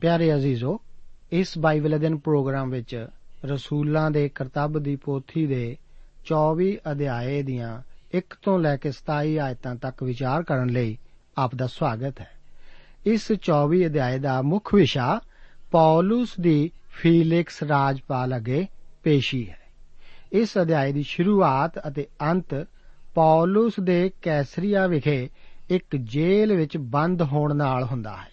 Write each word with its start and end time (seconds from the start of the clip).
ਪਿਆਰੇ 0.00 0.34
ਅਜ਼ੀਜ਼ੋ, 0.34 0.80
ਇਸ 1.32 1.58
Bible 1.58 1.96
ਅਧਿਨ 1.96 2.16
programme 2.16 2.70
ਵਿੱਚ 2.70 3.06
ਰਸੂਲਾਂ 3.44 4.10
ਦੇ 4.10 4.28
ਕਰਤੱਵ 4.28 4.82
ਦੀ 4.82 4.96
ਪੋਥੀ 4.96 5.46
ਦੇ 5.46 5.76
24 6.24 6.78
ਅਧਿਆਏ 6.90 7.42
ਦੀਆਂ 7.42 7.82
1 8.14 8.36
ਤੋਂ 8.42 8.58
ਲੈ 8.58 8.76
ਕੇ 8.76 8.92
27 8.92 9.38
ਆਇਤਾਂ 9.38 9.74
ਤੱਕ 9.74 10.02
ਵਿਚਾਰ 10.02 10.42
ਕਰਨ 10.42 10.68
ਲਈ 10.68 10.98
ਆਪ 11.38 11.54
ਦਾ 11.54 11.66
ਸਵਾਗਤ 11.66 12.20
ਹੈ। 12.20 12.30
ਇਸ 13.06 13.32
24 13.32 13.86
ਅਧਿਆਏ 13.86 14.18
ਦਾ 14.18 14.42
ਮੁੱਖ 14.42 14.74
ਵਿਸ਼ਾ 14.74 15.20
ਪੌਲਸ 15.70 16.40
ਦੀ 16.40 16.70
ਫੀਲਿਕਸ 16.88 17.62
ਰਾਜਪਾਲ 17.62 18.36
ਅਗੇ 18.36 18.66
ਪੇਸ਼ੀ 19.02 19.50
ਹੈ। 19.50 19.60
ਇਸ 20.32 20.58
ਅਧਿਆਏ 20.62 20.92
ਦੀ 20.92 21.02
ਸ਼ੁਰੂਆਤ 21.02 21.88
ਅਤੇ 21.88 22.06
ਅੰਤ 22.20 22.66
ਪੌਲਸ 23.14 23.72
ਦੇ 23.80 24.10
ਕੈਸਰੀਆ 24.22 24.86
ਵਿਖੇ 24.86 25.28
ਇੱਕ 25.70 25.96
ਜੇਲ੍ਹ 25.96 26.54
ਵਿੱਚ 26.54 26.76
ਬੰਦ 26.76 27.22
ਹੋਣ 27.22 27.56
ਨਾਲ 27.56 27.84
ਹੁੰਦਾ 27.84 28.16
ਹੈ। 28.16 28.30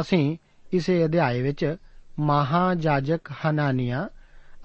ਅਸੀਂ 0.00 0.36
ਇਸੇ 0.76 1.04
ਅਧਿਆਏ 1.04 1.42
ਵਿੱਚ 1.42 1.76
ਮਹਾਜਾਜਕ 2.18 3.20
ਹਨਾਨੀਆ 3.32 4.08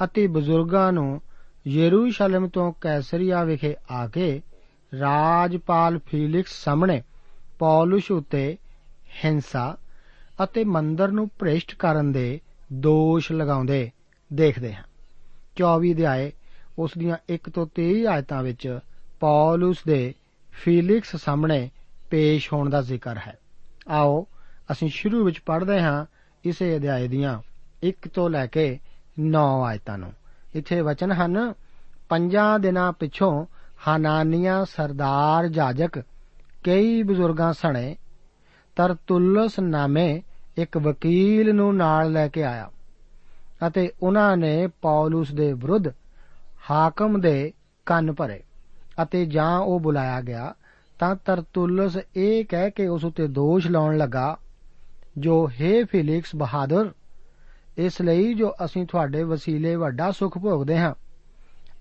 ਅਤੇ 0.04 0.28
ਬਜ਼ੁਰਗਾਂ 0.28 0.92
ਨੂੰ 0.94 1.22
ਯਰੂਸ਼ਲਮ 1.68 2.48
ਤੋਂ 2.48 2.74
ਕੈਸਰੀਆ 2.82 3.44
ਵਿਖੇ 3.44 3.76
ਆ 3.92 4.08
ਕੇ 4.08 4.42
ਰਾਜਪਾਲ 5.00 6.00
ਫੀਲਿਕਸ 6.06 6.64
ਸਾਹਮਣੇ 6.64 7.02
ਪੌਲਸ 7.60 8.12
ਉਤੇ 8.12 8.58
ਹਿੰਸਾ 9.26 9.78
ਅਤੇ 10.44 10.64
ਮੰਦਰ 10.64 11.08
ਨੂੰ 11.08 11.30
ਭ੍ਰਿਸ਼ਟ 11.40 11.76
ਕਰਨ 11.76 12.12
ਦੇ 12.12 12.40
ਦੋਸ਼ 12.74 13.32
ਲਗਾਉਂਦੇ 13.32 13.92
ਦੇਖਦੇ 14.34 14.74
ਹਾਂ। 14.74 14.84
24 15.58 15.94
ਅਧਿਆਏ 15.94 16.32
ਉਸ 16.80 16.92
ਦੀਆਂ 16.98 17.18
1 17.34 17.50
ਤੋਂ 17.54 17.68
23 17.80 18.06
ਆਇਤਾਂ 18.06 18.44
ਵਿੱਚ 18.44 18.80
ਪੌਲਸ 19.20 19.78
ਦੇ 19.88 20.14
ਫੀਲਿਕਸ 20.52 21.16
ਸਾਹਮਣੇ 21.16 21.70
ਪੇਸ਼ 22.10 22.54
ਹੋਣ 22.54 22.70
ਦਾ 22.70 22.82
ਜ਼ਿਕਰ 22.82 23.18
ਹੈ। 23.18 23.38
ਆਓ 23.88 24.28
ਅਸੀਂ 24.72 24.90
ਸ਼ੁਰੂ 24.90 25.24
ਵਿੱਚ 25.26 25.40
ਪੜ੍ਹਦੇ 25.40 25.82
ਹਾਂ 25.82 26.06
ਇਸੇ 26.46 26.76
ਅਧਿਆਏ 26.78 27.08
ਦੀਆਂ 27.08 27.40
1 27.88 28.10
ਤੋਂ 28.14 28.30
ਲੈ 28.30 28.46
ਕੇ 28.48 28.80
9 29.20 29.64
ਆਇਤਾਂ 29.64 29.98
ਨੂੰ। 29.98 30.14
ਇੱਥੇ 30.56 30.82
ਵਚਨ 30.82 31.12
ਹਨ, 31.12 31.54
ਪੰਜਾਂ 32.10 32.60
ਦਿਨਾਂ 32.60 32.92
ਪਿਛੋਂ 32.92 33.46
ਹਨਾਨੀਆ 33.88 34.64
ਸਰਦਾਰ 34.64 35.48
ਜਾਜਕ 35.48 36.00
ਕਈ 36.64 37.04
ਬਜ਼ੁਰਗਾਂ 37.04 37.54
ਸਣੇ, 37.54 37.96
ਤਰਤੁਲਸ 38.76 39.60
ਨਾਮੇ 39.60 40.22
ਇੱਕ 40.58 40.78
ਵਕੀਲ 40.78 41.56
ਨੂੰ 41.56 41.76
ਨਾਲ 41.78 42.12
ਲੈ 42.12 42.28
ਕੇ 42.28 42.44
ਆਇਆ 42.44 42.70
ਅਤੇ 43.68 43.92
ਉਹਨਾਂ 44.04 44.38
ਨੇ 44.38 44.68
ਪੌਲਸ 44.68 45.32
ਦੇ 45.32 45.54
ਵਿਰੁੱਧ 45.54 45.88
ਹਾਕਮ 46.72 47.20
ਦੇ 47.22 47.54
ਕੰਨ 47.86 48.14
ਭਰੇ 48.14 48.44
ਅਤੇ 49.02 49.26
ਜਾਂ 49.26 49.60
ਉਹ 49.60 49.80
ਬੁਲਾਇਆ 49.80 50.22
ਗਿਆ 50.22 50.54
ਤਾਂ 51.00 51.16
ਤਰਤੁਲਸ 51.16 51.98
ਇਹ 52.16 52.46
ਕਹਿ 52.46 52.72
ਕੇ 52.72 52.88
ਉਸ 52.88 53.06
ਉਤੇ 53.06 53.28
ਦੋਸ਼ 53.28 53.68
ਲਾਉਣ 53.68 53.98
ਲੱਗਾ 53.98 54.38
ਜੋ 55.18 55.50
ਹੈ 55.62 55.86
ਫਿਲਿਕਸ 55.86 56.36
ਬਹਾਦਰ, 56.36 56.92
ਇਸ 57.78 58.02
ਲਈ 58.02 58.34
ਜੋ 58.34 58.54
ਅਸੀਂ 58.66 58.86
ਤੁਹਾਡੇ 58.86 59.24
ਵਸੀਲੇ 59.24 59.76
ਵੱਡਾ 59.76 60.12
ਸੁਖ 60.12 60.38
ਭੋਗਦੇ 60.38 60.78
ਹਾਂ 60.78 60.96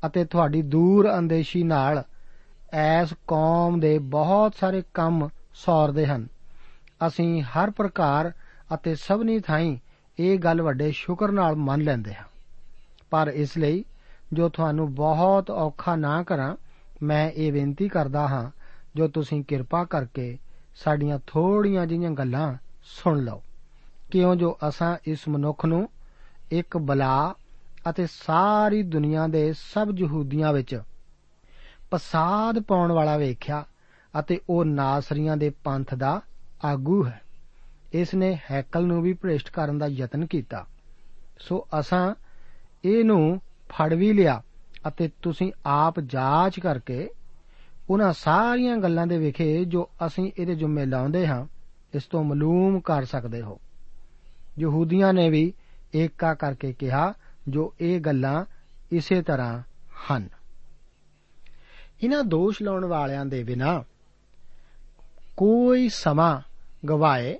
ਅਤੇ 0.07 0.25
ਤੁਹਾਡੀ 0.25 0.63
ਦੂਰ 0.63 1.19
ਅੰਦੇਸ਼ੀ 1.19 1.63
ਨਾਲ 1.63 2.05
ਐਸ 2.73 3.15
ਕੌਮ 3.27 3.81
ਦੇ 3.81 3.99
ਬਹੁਤ 3.99 4.55
ਸਾਰੇ 4.61 4.83
ਕੰਮ 4.95 5.29
ਸੌਰਦੇ 5.55 6.07
ਹਨ। 6.07 6.29
ਅਸੀਂ 7.07 7.43
ਹਰ 7.43 7.71
ਪ੍ਰਕਾਰ 7.71 8.33
ਅਤੇ 8.75 8.95
ਸਭਨੀ 8.95 9.41
ਥਾਈਂ 9.41 9.77
ਇਹ 10.19 10.39
ਗੱਲ 10.39 10.63
ਵੱਡੇ 10.63 10.91
ਸ਼ੁਕਰ 10.91 11.33
ਨਾਲ 11.33 11.57
ਮੰਨ 11.57 11.81
ਲੈਂਦੇ 11.81 12.15
ਹਾਂ। 12.15 12.25
ਪਰ 13.11 13.33
ਇਸ 13.35 13.59
ਲਈ 13.59 13.85
ਜੋ 14.33 14.49
ਤੁਹਾਨੂੰ 14.49 14.95
ਬਹੁਤ 14.95 15.51
ਔਖਾ 15.51 15.97
ਨਾ 15.97 16.23
ਕਰਾਂ, 16.23 16.57
ਮੈਂ 17.03 17.31
ਇਹ 17.31 17.53
ਬੇਨਤੀ 17.53 17.89
ਕਰਦਾ 17.89 18.29
ਹਾਂ, 18.29 18.51
ਜੋ 18.95 19.09
ਤੁਸੀਂ 19.09 19.45
ਕਿਰਪਾ 19.45 19.85
ਕਰਕੇ 19.85 20.39
ਸਾਡੀਆਂ 20.77 21.19
ਥੋੜੀਆਂ 21.27 21.87
ਜਿਹੀਆਂ 21.87 22.11
ਗੱਲਾਂ 22.11 22.55
ਸੁਣ 22.83 23.25
ਲਓ। 23.25 23.43
ਕਿਉਂ 24.11 24.37
ਜੋ 24.37 24.59
ਅਸਾਂ 24.69 24.97
ਇਸ 25.05 25.29
ਮਨੁੱਖ 25.29 25.67
ਨੂੰ 25.67 25.89
ਇੱਕ 26.51 26.77
ਬਲਾ 26.79 27.35
ਅਤੇ 27.91 28.07
ਸਾਰੀ 28.07 28.83
ਦੁਨੀਆ 28.83 29.27
ਦੇ 29.27 29.53
ਸਭ 29.53 29.89
ਯਹੂਦੀਆਂ 29.99 30.53
ਵਿੱਚ 30.53 30.81
ਪਸਾਦ 31.91 32.59
ਪਾਉਣ 32.59 32.93
ਵਾਲਾ 32.93 33.17
ਵੇਖਿਆ 33.17 33.65
ਅਤੇ 34.19 34.41
ਉਹ 34.51 34.65
ਨਾਸਰੀਆਂ 34.65 35.37
ਦੇ 35.37 35.51
ਪੰਥ 35.51 35.95
ਦਾ 35.95 36.21
ਆਗੂ 36.65 37.07
ਹੈ। 37.07 37.21
ਇਸ 37.93 38.15
ਨੇ 38.15 38.39
ਹੈਕਲ 38.51 38.85
ਨੂੰ 38.85 39.03
ਵੀ 39.03 39.13
ਭ੍ਰਿਸ਼ਟ 39.13 39.51
ਕਰਨ 39.51 39.79
ਦਾ 39.79 39.87
ਯਤਨ 39.87 40.27
ਕੀਤਾ। 40.27 40.67
ਸੋ 41.39 41.67
ਅਸਾਂ 41.81 42.15
ਇਹਨੂੰ 42.85 43.41
ਫੜ 43.69 43.95
ਵੀ 43.95 44.13
ਲਿਆ 44.13 44.43
ਅਤੇ 44.89 45.11
ਤੁਸੀਂ 45.23 45.53
ਆਪ 45.67 46.01
ਜਾਂਚ 46.01 46.61
ਕਰਕੇ 46.61 47.09
ਉਹਨਾਂ 47.91 48.13
ਸਾਰੀਆਂ 48.13 48.77
ਗੱਲਾਂ 48.77 49.07
ਦੇ 49.07 49.19
ਵਿਖੇ 49.19 49.65
ਜੋ 49.65 49.91
ਅਸੀਂ 50.07 50.33
ਇਹਦੇ 50.39 50.55
ਜੁਮੇ 50.55 50.87
ਲਾਉਂਦੇ 50.87 51.27
ਹਾਂ 51.27 51.47
ਇਸ 51.95 52.05
ਤੋਂ 52.05 52.25
ਮਾਲੂਮ 52.25 52.81
ਕਰ 52.81 53.05
ਸਕਦੇ 53.05 53.43
ਹੋ। 53.43 53.61
ਯਹੂਦੀਆਂ 54.59 55.13
ਨੇ 55.13 55.31
ਵੀ 55.31 55.53
ਏਕਾ 55.95 56.35
ਕਰਕੇ 56.35 56.73
ਕਿਹਾ, 56.73 57.15
ਜੋ 57.49 57.75
ਇਹ 57.81 58.01
ਗੱਲਾਂ 58.01 58.45
ਇਸੇ 58.93 59.23
ਤਰ੍ਹਾਂ 59.23 59.63
ਹਨ। 60.13 60.29
ਇਹਨਾਂ 62.03 62.25
ਦੋਸ਼ 62.25 62.63
ਲਾਉਣ 62.63 62.85
ਵਾਲਿਆਂ 62.85 63.27
ਦੇ 63.27 63.45
ਬਿਨਾ 63.45 63.85
ਕੋਈ 65.37 65.89
ਸਮਾਂ 65.89 66.41
ਗਵਾਏ 66.89 67.39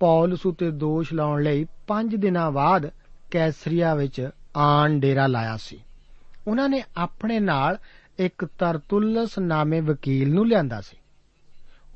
ਪੌਲਸ 0.00 0.46
ਉਤੇ 0.46 0.70
ਦੋਸ਼ 0.70 1.14
ਲਾਉਣ 1.14 1.42
ਲਈ 1.42 1.66
5 1.86 2.16
ਦਿਨਾਂ 2.16 2.50
ਬਾਅਦ 2.50 2.90
ਕੈਸਰੀਆ 3.30 3.94
ਵਿੱਚ 3.94 4.30
ਆਣ 4.56 5.00
ਡੇਰਾ 5.00 5.26
ਲਾਇਆ 5.26 5.56
ਸੀ। 5.56 5.80
ਉਹਨਾਂ 6.48 6.68
ਨੇ 6.68 6.82
ਆਪਣੇ 6.96 7.40
ਨਾਲ 7.40 7.78
ਇੱਕ 8.18 8.44
ਤਰਤੁਲਸ 8.44 9.38
ਨਾਮੇ 9.38 9.80
ਵਕੀਲ 9.80 10.34
ਨੂੰ 10.34 10.48
ਲਿਆਂਦਾ 10.48 10.80
ਸੀ। 10.80 10.96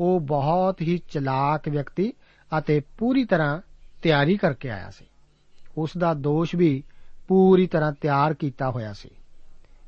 ਉਹ 0.00 0.20
ਬਹੁਤ 0.20 0.82
ਹੀ 0.82 0.98
ਚਲਾਕ 0.98 1.68
ਵਿਅਕਤੀ 1.68 2.12
ਅਤੇ 2.58 2.82
ਪੂਰੀ 2.98 3.24
ਤਰ੍ਹਾਂ 3.24 3.60
ਤਿਆਰੀ 4.02 4.36
ਕਰਕੇ 4.36 4.70
ਆਇਆ 4.70 4.90
ਸੀ। 4.90 5.04
ਉਸ 5.78 5.90
ਦਾ 5.98 6.14
ਦੋਸ਼ 6.14 6.56
ਵੀ 6.56 6.84
ਪੂਰੀ 7.28 7.66
ਤਰ੍ਹਾਂ 7.66 7.92
ਤਿਆਰ 7.92 8.34
ਕੀਤਾ 8.34 8.70
ਹੋਇਆ 8.70 8.92
ਸੀ। 8.92 9.10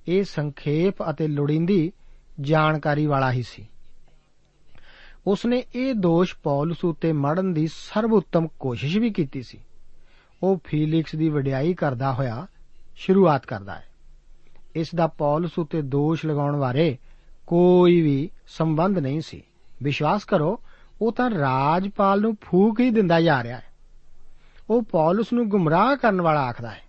ਇਹ 0.09 0.25
ਸੰਖੇਪ 0.25 1.11
ਅਤੇ 1.11 1.28
ਲੋੜੀਂਦੀ 1.28 1.92
ਜਾਣਕਾਰੀ 2.40 3.07
ਵਾਲਾ 3.07 3.33
ਹੀ 3.33 3.42
ਸੀ। 3.42 3.69
ਉਸ 5.26 5.47
ਨੇ 5.47 5.64
ਇਹ 5.75 5.95
ਦੋਸ਼ 5.95 6.37
ਪੌਲਸ 6.42 6.85
ਉਤੇ 6.85 7.12
ਮੜਨ 7.12 7.52
ਦੀ 7.52 7.66
ਸਰਵਉੱਤਮ 7.66 8.49
ਕੋਸ਼ਿਸ਼ 8.61 8.99
ਵੀ 8.99 9.11
ਕੀਤੀ 9.11 9.42
ਸੀ। 9.42 9.61
ਉਹ 10.42 10.61
ਫੀਲਿਕਸ 10.64 11.14
ਦੀ 11.14 11.28
ਵਡਿਆਈ 11.28 11.75
ਕਰਦਾ 11.75 12.12
ਹੋਇਆ 12.12 12.47
ਸ਼ੁਰੂਆਤ 12.97 13.47
ਕਰਦਾ 13.47 13.75
ਹੈ। 13.75 13.85
ਇਸ 14.75 14.95
ਦਾ 14.95 15.07
ਪੌਲਸ 15.07 15.59
ਉਤੇ 15.59 15.83
ਦੋਸ਼ 15.83 16.26
ਲਗਾਉਣ 16.26 16.57
ਬਾਰੇ 16.57 16.99
ਕੋਈ 17.47 18.00
ਵੀ 18.00 18.31
ਸੰਬੰਧ 18.47 18.99
ਨਹੀਂ 18.99 19.21
ਸੀ। 19.21 19.42
ਵਿਸ਼ਵਾਸ 19.82 20.24
ਕਰੋ, 20.24 20.60
ਉਹ 21.00 21.12
ਤਾਂ 21.12 21.30
ਰਾਜਪਾਲ 21.30 22.20
ਨੂੰ 22.20 22.36
ਫੂਕ 22.40 22.80
ਹੀ 22.80 22.90
ਦਿੰਦਾ 22.90 23.20
ਜਾ 23.20 23.42
ਰਿਹਾ 23.42 23.56
ਹੈ। 23.56 23.64
ਉਹ 24.70 24.82
ਪੌਲਸ 24.82 25.32
ਨੂੰ 25.32 25.48
ਗੁੰਮਰਾਹ 25.48 25.96
ਕਰਨ 25.96 26.22
ਵਾਲਾ 26.22 26.42
ਆਖਦਾ 26.42 26.70
ਹੈ। 26.70 26.82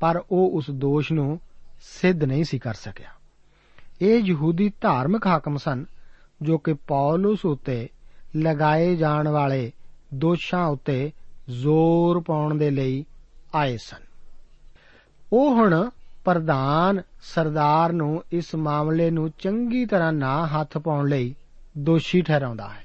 ਪਰ 0.00 0.22
ਉਹ 0.30 0.50
ਉਸ 0.50 0.70
ਦੋਸ਼ 0.70 1.12
ਨੂੰ 1.12 1.40
ਸਿੱਧ 1.82 2.24
ਨਹੀਂ 2.24 2.44
ਸੀ 2.44 2.58
ਕਰ 2.58 2.74
ਸਕਿਆ। 2.74 3.10
ਇਹ 4.02 4.22
ਯਹੂਦੀ 4.24 4.72
ਧਾਰਮਿਕ 4.80 5.26
ਹਾਕਮ 5.26 5.56
ਸਨ, 5.56 5.84
ਜੋ 6.42 6.58
ਕਿ 6.58 6.72
ਪੌਲਸ 6.72 7.44
ਉਤੇ 7.44 7.88
ਲਗਾਏ 8.36 8.96
ਜਾਣ 8.96 9.28
ਵਾਲੇ 9.28 9.72
ਦੋਸ਼ਾਂ 10.14 10.66
ਉਤੇ 10.66 11.12
ਜ਼ੋਰ 11.50 12.20
ਪਾਉਣ 12.20 12.54
ਦੇ 12.54 12.70
ਲਈ 12.70 13.04
ਆਏ 13.54 13.76
ਸਨ। 13.76 14.02
ਉਹ 15.32 15.54
ਹੁਣ 15.54 15.90
ਪ੍ਰਧਾਨ 16.24 17.02
ਸਰਦਾਰ 17.22 17.92
ਨੂੰ 17.92 18.24
ਇਸ 18.32 18.54
ਮਾਮਲੇ 18.54 19.10
ਨੂੰ 19.10 19.30
ਚੰਗੀ 19.30 19.86
ਤਰ੍ਹਾਂ 19.86 20.12
ਨਾ 20.12 20.46
ਹੱਥ 20.46 20.78
ਪਾਉਣ 20.78 21.08
ਲਈ 21.08 21.34
ਦੋਸ਼ੀ 21.78 22.20
ਠਹਿਰਾਉਂਦਾ 22.22 22.68
ਹੈ। 22.68 22.84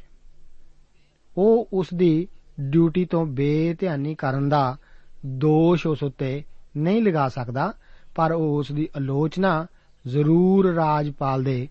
ਉਹ 1.38 1.68
ਉਸ 1.74 1.88
ਦੀ 1.94 2.28
ਡਿਊਟੀ 2.60 3.06
ਤੋਂ 3.06 3.26
ਬੇਧਿਆਨੀ 3.26 4.16
ਕਰਨ 4.16 4.50
ਦਾ 4.50 4.78
ਦੋਸ਼ 5.26 5.88
ਉਸ 5.88 6.04
ਉੱਤੇ 6.04 6.44
ਨਹੀਂ 6.78 7.02
ਲਗਾ 7.02 7.30
ਸਕਦਾ, 7.30 7.74
ਪਰ 8.16 8.32
ਉਹ 8.32 8.58
ਉਸ 8.58 8.72
ਦੀ 8.72 8.90
ਆਲੋਚਨਾ 8.96 9.68
ਜ਼ਰੂਰ 10.08 10.74
ਰਾਜਪਾਲ 10.74 11.44
ਦੇ 11.44 11.68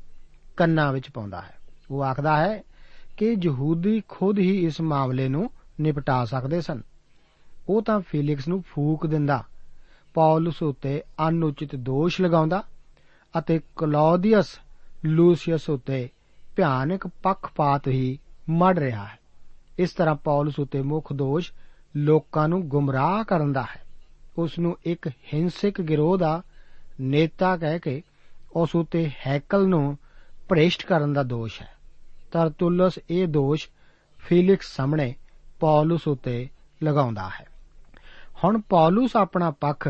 ਕੰਨਾਂ 0.56 0.92
ਵਿੱਚ 0.92 1.10
ਪਾਉਂਦਾ 1.10 1.40
ਹੈ। 1.40 1.58
ਉਹ 1.90 2.02
ਆਖਦਾ 2.02 2.36
ਹੈ 2.36 2.62
ਕਿ 3.16 3.36
ਯਹੂਦੀ 3.42 4.02
ਖੁਦ 4.08 4.38
ਹੀ 4.38 4.64
ਇਸ 4.66 4.80
ਮਾਮਲੇ 4.80 5.28
ਨੂੰ 5.28 5.50
ਨਿਪਟਾ 5.80 6.24
ਸਕਦੇ 6.24 6.60
ਸਨ। 6.60 6.82
ਉਹ 7.68 7.82
ਤਾਂ 7.82 8.00
ਫੀਲਿਕਸ 8.00 8.48
ਨੂੰ 8.48 8.62
ਫੂਕ 8.62 9.06
ਦਿੰਦਾ, 9.06 9.44
ਪੌਲਸ 10.14 10.62
ਉਤੇ 10.62 11.02
ਅਨੁਚਿਤ 11.28 11.76
ਦੋਸ਼ 11.76 12.20
ਲਗਾਉਂਦਾ 12.20 12.62
ਅਤੇ 13.38 13.60
ਕਲੌਦੀਅਸ 13.76 14.46
ਲੂਸੀਅਸ 15.04 15.70
ਉਤੇ 15.70 16.08
ਭਿਆਨਕ 16.56 17.06
ਪੱਖਪਾਤ 17.06 17.88
ਹੀ 17.88 18.18
ਮੜ 18.50 18.78
ਰਿਹਾ 18.78 19.04
ਹੈ। 19.04 19.18
ਇਸ 19.78 19.90
ਤਰ੍ਹਾਂ 19.90 20.14
ਪੌਲਸ 20.14 20.58
ਉਤੇ 20.58 20.82
ਮੁੱਖ 20.82 21.12
ਦੋਸ਼ 21.12 21.52
ਲੋਕਾਂ 21.96 22.48
ਨੂੰ 22.48 22.68
ਗੁੰਮਰਾਹ 22.68 23.24
ਕਰਨ 23.24 23.52
ਦਾ 23.52 23.62
ਹੈ। 23.62 23.82
ਉਸ 24.38 24.58
ਨੂੰ 24.58 24.78
ਇੱਕ 24.84 25.08
ਹਿੰਸਕ 25.08 25.80
ਗਿਰੋਹ 25.80 26.18
ਦਾ 26.18 26.42
ਨੇਤਾ 27.00 27.56
ਕਹਿ 27.56 27.78
ਕੇ 27.78 28.02
ਉਸ 28.52 28.76
ਉਤੇ 28.76 29.10
ਹੈਕਲ 29.26 29.66
ਨੂੰ 29.66 29.98
ਭ੍ਰਿਸ਼ਟ 30.48 30.86
ਕਰਨ 30.86 31.12
ਦਾ 31.12 31.22
ਦੋਸ਼ 31.22 31.62
ਹੈ। 31.62 31.68
ਤਰਤੁਲਸ 32.32 32.98
ਇਹ 33.10 33.26
ਦੋਸ਼ 33.26 33.68
ਫੀਲਿਕਸ 34.18 34.76
ਸਾਹਮਣੇ 34.76 35.14
ਪੌਲਸ 35.60 36.08
ਉਤੇ 36.08 36.48
ਲਗਾਉਂਦਾ 36.82 37.28
ਹੈ। 37.28 37.46
ਹੁਣ 38.44 38.60
ਪੌਲਸ 38.60 39.16
ਆਪਣਾ 39.16 39.50
ਪੱਖ 39.50 39.88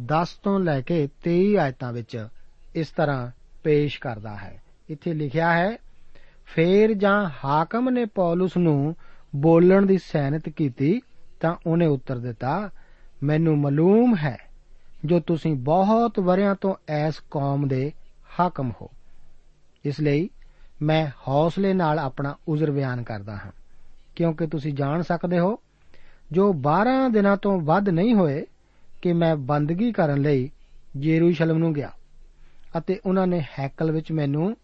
10 0.00 0.28
ਤੋਂ 0.42 0.60
ਲੈ 0.60 0.80
ਕੇ 0.80 1.08
23 1.24 1.56
ਆਇਤਾਂ 1.56 1.92
ਵਿੱਚ 1.92 2.28
ਇਸ 2.74 2.88
ਤਰ੍ਹਾਂ 2.88 3.30
ਪੇਸ਼ 3.64 4.00
ਕਰਦਾ 4.00 4.36
ਹੈ। 4.36 4.62
ਇੱਥੇ 4.88 5.14
ਲਿਖਿਆ 5.14 5.52
ਹੈ 5.52 5.76
ਫੇਰ 6.46 6.94
ਜਾਂ 6.94 7.30
ਹਾਕਮ 7.44 7.90
ਨੇ 7.90 8.04
ਪੌਲਸ 8.04 8.56
ਨੂੰ 8.56 8.94
ਬੋਲਣ 9.36 9.86
ਦੀ 9.86 9.98
ਸੈਨਤ 9.98 10.48
ਕੀਤੀ 10.48 11.00
ਤਾਂ 11.40 11.54
ਉਹਨੇ 11.66 11.86
ਉੱਤਰ 11.86 12.18
ਦਿੱਤਾ, 12.18 12.70
ਮੈਨੂੰ 13.22 13.58
ਮਾਲੂਮ 13.58 14.16
ਹੈ 14.16 14.36
ਜੋ 15.04 15.20
ਤੁਸੀਂ 15.20 15.54
ਬਹੁਤ 15.54 16.20
ਵਰਿਆਂ 16.20 16.54
ਤੋਂ 16.60 16.74
ਐਸ 16.88 17.14
ਕੌਮ 17.30 17.68
ਦੇ 17.68 17.92
ਹਾਕਮ 18.40 18.72
ਹੋ। 18.82 18.90
ਇਸ 19.84 20.00
ਲਈ 20.00 20.30
ਮੈਂ 20.82 21.10
ਹੌਸਲੇ 21.28 21.72
ਨਾਲ 21.72 21.98
ਆਪਣਾ 21.98 22.34
ਉਜ਼ਰ 22.48 22.70
ਬਿਆਨ 22.70 23.02
ਕਰਦਾ 23.02 23.36
ਹਾਂ। 23.36 23.52
ਕਿਉਂਕਿ 24.16 24.46
ਤੁਸੀਂ 24.46 24.72
ਜਾਣ 24.72 25.02
ਸਕਦੇ 25.02 25.38
ਹੋ, 25.38 25.58
ਜੋ 26.32 26.52
12 26.52 27.08
ਦਿਨਾਂ 27.08 27.36
ਤੋਂ 27.36 27.60
ਵੱਧ 27.60 27.88
ਨਹੀਂ 27.88 28.14
ਹੋਏ 28.14 28.46
ਕਿ 29.02 29.12
ਮੈਂ 29.12 29.36
ਬੰਦਗੀ 29.36 29.92
ਕਰਨ 29.92 30.20
ਲਈ 30.20 30.50
ਯਰੂਸ਼ਲਮ 30.96 31.58
ਨੂੰ 31.58 31.72
ਗਿਆ 31.72 31.90
ਅਤੇ 32.78 33.00
ਉਹਨਾਂ 33.06 33.26
ਨੇ 33.26 33.44
ਹੈਕਲ 33.58 33.90
ਵਿੱਚ 33.90 34.12
ਮੈਨੂੰ 34.12 34.56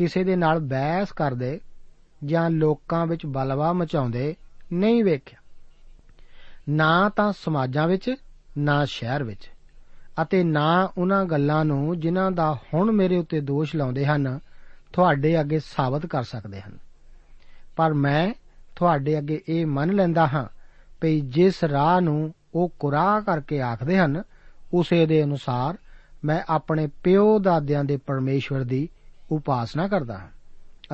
ਕਿਸੇ 0.00 0.24
ਦੇ 0.24 0.36
ਨਾਲ 0.36 0.58
ਬਹਿਸ 0.58 1.12
ਕਰਦੇ 1.12 1.60
ਜਾਂ 2.24 2.50
ਲੋਕਾਂ 2.50 3.06
ਵਿੱਚ 3.06 3.26
ਬਲਵਾ 3.26 3.72
ਮਚਾਉਂਦੇ 3.72 4.36
ਨਹੀਂ 4.72 5.04
ਵੇਖਿਆ। 5.04 5.38
ਨਾ 6.68 7.08
ਤਾਂ 7.08 7.32
ਸਮਾਜਾਂ 7.32 7.88
ਵਿੱਚ, 7.88 8.14
ਨਾ 8.58 8.84
ਸ਼ਹਿਰ 8.84 9.24
ਵਿੱਚ 9.24 9.50
ਅਤੇ 10.22 10.44
ਨਾ 10.44 10.92
ਉਹਨਾਂ 10.98 11.24
ਗੱਲਾਂ 11.24 11.64
ਨੂੰ 11.64 12.00
ਜਿਨ੍ਹਾਂ 12.00 12.30
ਦਾ 12.30 12.58
ਹੁਣ 12.74 12.92
ਮੇਰੇ 12.92 13.16
ਉੱਤੇ 13.16 13.40
ਦੋਸ਼ 13.40 13.76
ਲਾਉਂਦੇ 13.76 14.06
ਹਨ, 14.06 14.40
ਤੁਹਾਡੇ 14.92 15.40
ਅੱਗੇ 15.40 15.58
ਸਾਬਤ 15.58 16.06
ਕਰ 16.06 16.22
ਸਕਦੇ 16.22 16.60
ਹਨ। 16.60 16.78
ਪਰ 17.76 17.92
ਮੈਂ 17.92 18.32
ਤੁਹਾਡੇ 18.76 19.18
ਅੱਗੇ 19.18 19.40
ਇਹ 19.48 19.66
ਮੰਨ 19.66 19.92
ਲੈਂਦਾ 19.92 20.26
ਹਾਂ 20.26 20.44
ਕਿ 21.00 21.20
ਜਿਸ 21.20 21.64
ਰਾਹ 21.64 22.00
ਨੂੰ 22.00 22.34
ਉਹ 22.54 22.72
ਕੁਰਾਹ 22.78 23.20
ਕਰਕੇ 23.20 23.60
ਆਖਦੇ 23.60 23.98
ਹਨ, 23.98 24.22
ਉਸੇ 24.74 25.06
ਦੇ 25.06 25.24
ਅਨੁਸਾਰ 25.24 25.78
ਮੈਂ 26.24 26.40
ਆਪਣੇ 26.48 26.88
ਪਿਓ 27.02 27.38
ਦਾਦਿਆਂ 27.38 27.84
ਦੇ 27.84 27.96
ਪਰਮੇਸ਼ਵਰ 27.96 28.60
ਦੀ 28.60 28.88
ਉਪਾਸਨਾ 29.30 29.88
ਕਰਦਾ 29.88 30.18
ਹਾਂ 30.18 30.28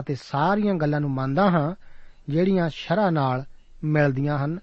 ਅਤੇ 0.00 0.14
ਸਾਰੀਆਂ 0.14 0.74
ਗੱਲਾਂ 0.74 1.00
ਨੂੰ 1.00 1.10
ਮੰਨਦਾ 1.10 1.50
ਹਾਂ, 1.50 1.74
ਜਿਹੜੀਆਂ 2.28 2.68
ਸ਼ਰਾ 2.68 3.10
ਨਾਲ 3.10 3.44
ਮਿਲਦੀਆਂ 3.84 4.38
ਹਨ 4.38 4.58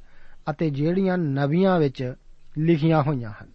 ਅਤੇ 0.50 0.70
ਜਿਹੜੀਆਂ 0.70 1.18
ਨਵੀਆਂ 1.18 1.80
ਵਿੱਚ 1.80 2.14
ਲਿਖੀਆਂ 2.58 3.04
ਹੋਈਆਂ 3.04 3.32
ਹਨ। 3.44 3.48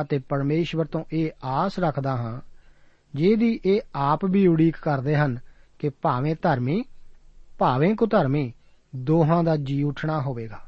ਅਤੇ 0.00 0.18
ਪਰਮੇਸ਼ਵਰ 0.18 0.84
ਤੋਂ 0.84 1.04
ਇਹ 1.12 1.30
ਆਸ 1.44 1.78
ਰੱਖਦਾ 1.78 2.16
ਹਾਂ, 2.16 2.40
ਜਿਹਦੀ 3.14 3.60
ਇਹ 3.64 3.80
ਆਪ 3.94 4.24
ਵੀ 4.24 4.46
ਉਡੀਕ 4.46 4.76
ਕਰਦੇ 4.76 5.16
ਹਨ 5.16 5.38
ਕਿ 5.78 5.88
ਭਾਵੇਂ 5.88 6.36
ਧਰਮੀ, 6.42 6.84
ਭਾਵੇਂ 7.58 7.94
ਕੁਧਰਮੀ 7.94 8.52
ਦੋਹਾਂ 8.96 9.44
ਦਾ 9.44 9.56
ਜੀ 9.56 9.82
ਉੱਠਣਾ 9.82 10.20
ਹੋਵੇਗਾ। 10.20 10.60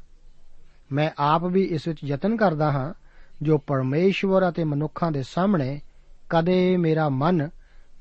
ਮੈਂ 0.91 1.11
ਆਪ 1.17 1.43
ਵੀ 1.43 1.63
ਇਸ 1.63 1.87
ਵਿੱਚ 1.87 1.99
ਯਤਨ 2.05 2.37
ਕਰਦਾ 2.37 2.71
ਹਾਂ, 2.71 2.93
ਜੋ 3.41 3.57
ਪਰਮੇਸ਼ਵਰ 3.57 4.49
ਅਤੇ 4.49 4.63
ਮਨੁੱਖਾਂ 4.63 5.11
ਦੇ 5.11 5.23
ਸਾਹਮਣੇ 5.23 5.81
ਕਦੇ 6.29 6.77
ਮੇਰਾ 6.77 7.09
ਮਨ 7.09 7.49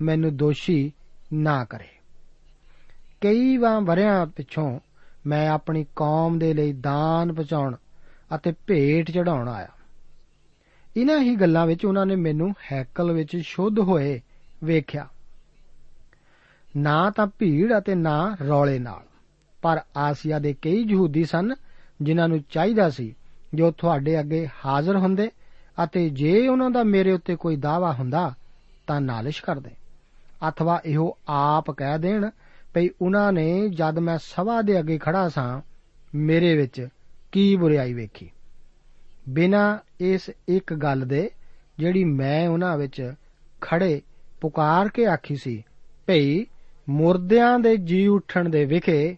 ਮੈਨੂੰ 0.01 0.37
ਦੋਸ਼ੀ 0.37 0.93
ਨਾ 1.33 1.65
ਕਰੇ। 1.65 1.89
ਕਈ 3.21 3.57
ਵਾਰ 3.57 3.81
ਵਰਿਆਂ 3.81 4.27
ਪਿੱਛੋਂ 4.27 4.81
ਮੈਂ 5.27 5.49
ਆਪਣੀ 5.51 5.87
ਕੌਮ 5.97 6.39
ਦੇ 6.39 6.55
ਲਈ 6.55 6.73
ਦਾਨ 6.73 7.33
ਪਹੁੰਚਾਉਣ 7.33 7.77
ਅਤੇ 8.35 8.53
ਭੇਟ 8.67 9.11
ਚੜਾਉਣ 9.11 9.49
ਆਇਆ। 9.49 9.69
ਇਹਨਾਂ 10.97 11.19
ਹੀ 11.19 11.37
ਗੱਲਾਂ 11.37 11.67
ਵਿੱਚ 11.67 11.85
ਉਹਨਾਂ 11.85 12.07
ਨੇ 12.07 12.17
ਮੈਨੂੰ 12.17 12.55
ਹੈਕਲ 12.73 13.13
ਵਿੱਚ 13.13 13.37
ਸ਼ੁੱਧ 13.37 13.79
ਹੋਏ 13.79 14.21
ਵੇਖਿਆ। 14.65 15.09
ਨਾ 16.77 17.11
ਤਾਂ 17.11 17.27
ਭੀੜ 17.27 17.79
ਅਤੇ 17.79 17.95
ਨਾ 17.95 18.37
ਰੌਲੇ 18.49 18.79
ਨਾਲ, 18.79 19.03
ਪਰ 19.63 19.81
ਆਸੀਆ 19.97 20.39
ਦੇ 20.39 20.55
ਕਈ 20.63 20.83
ਯਹੂਦੀ 20.83 21.25
ਸਨ 21.25 21.55
ਜਿਨ੍ਹਾਂ 22.03 22.29
ਨੂੰ 22.29 22.45
ਚਾਹੀਦਾ 22.51 22.91
ਸੀ 22.91 23.15
ਜੋ 23.55 23.71
ਤੁਹਾਡੇ 23.71 24.21
ਅੱਗੇ 24.21 24.49
ਹਾਜ਼ਰ 24.67 24.97
ਹੁੰਦੇ 24.97 25.31
ਅਤੇ 25.85 26.11
ਜੇ 26.11 26.49
ਉਹਨਾਂ 26.49 26.71
ਦਾ 26.71 26.83
ਮੇਰੇ 26.83 27.13
ਉੱਤੇ 27.13 27.37
ਕੋਈ 27.37 27.57
ਦਾਵਾ 27.57 27.93
ਹੁੰਦਾ 27.93 28.35
ਤਾਂ 28.87 29.01
ਨਾਲਿਸ਼ 29.01 29.43
ਕਰਦੇ। 29.43 29.71
ਅਥਵਾ 30.49 30.81
ਇਹੋ 30.85 31.17
ਆਪ 31.29 31.71
ਕਹਿ 31.71 31.99
ਦੇਣ 31.99 32.31
ਭਈ 32.75 32.89
ਉਹਨਾਂ 33.03 33.33
ਨੇ 33.33 33.69
ਜਦ 33.69 33.99
ਮੈਂ 33.99 34.19
ਸਭਾ 34.19 34.61
ਦੇ 34.63 34.79
ਅੱਗੇ 34.81 34.99
ਖੜਾ 34.99 35.29
ਸਾਂ 35.29 35.61
ਮੇਰੇ 36.15 36.57
ਵਿੱਚ 36.57 36.87
ਕੀ 37.33 37.55
ਬੁਰੀਾਈ 37.57 37.93
ਵੇਖੀ 37.95 38.31
ਬਿਨਾ 39.29 39.79
ਇਸ 40.01 40.31
ਇੱਕ 40.49 40.73
ਗੱਲ 40.75 41.05
ਦੇ 41.05 41.31
ਜਿਹੜੀ 41.79 42.05
ਮੈਂ 42.05 42.49
ਉਹਨਾਂ 42.49 42.77
ਵਿੱਚ 42.79 43.13
ਖੜੇ 43.61 44.01
ਪੁਕਾਰ 44.41 44.89
ਕੇ 44.89 45.07
ਆਖੀ 45.07 45.37
ਸੀ 45.37 45.63
ਭਈ 46.07 46.45
ਮੁਰਦਿਆਂ 46.89 47.59
ਦੇ 47.59 47.77
ਜੀ 47.77 48.07
ਉੱਠਣ 48.07 48.49
ਦੇ 48.49 48.65
ਵਿਖੇ 48.65 49.17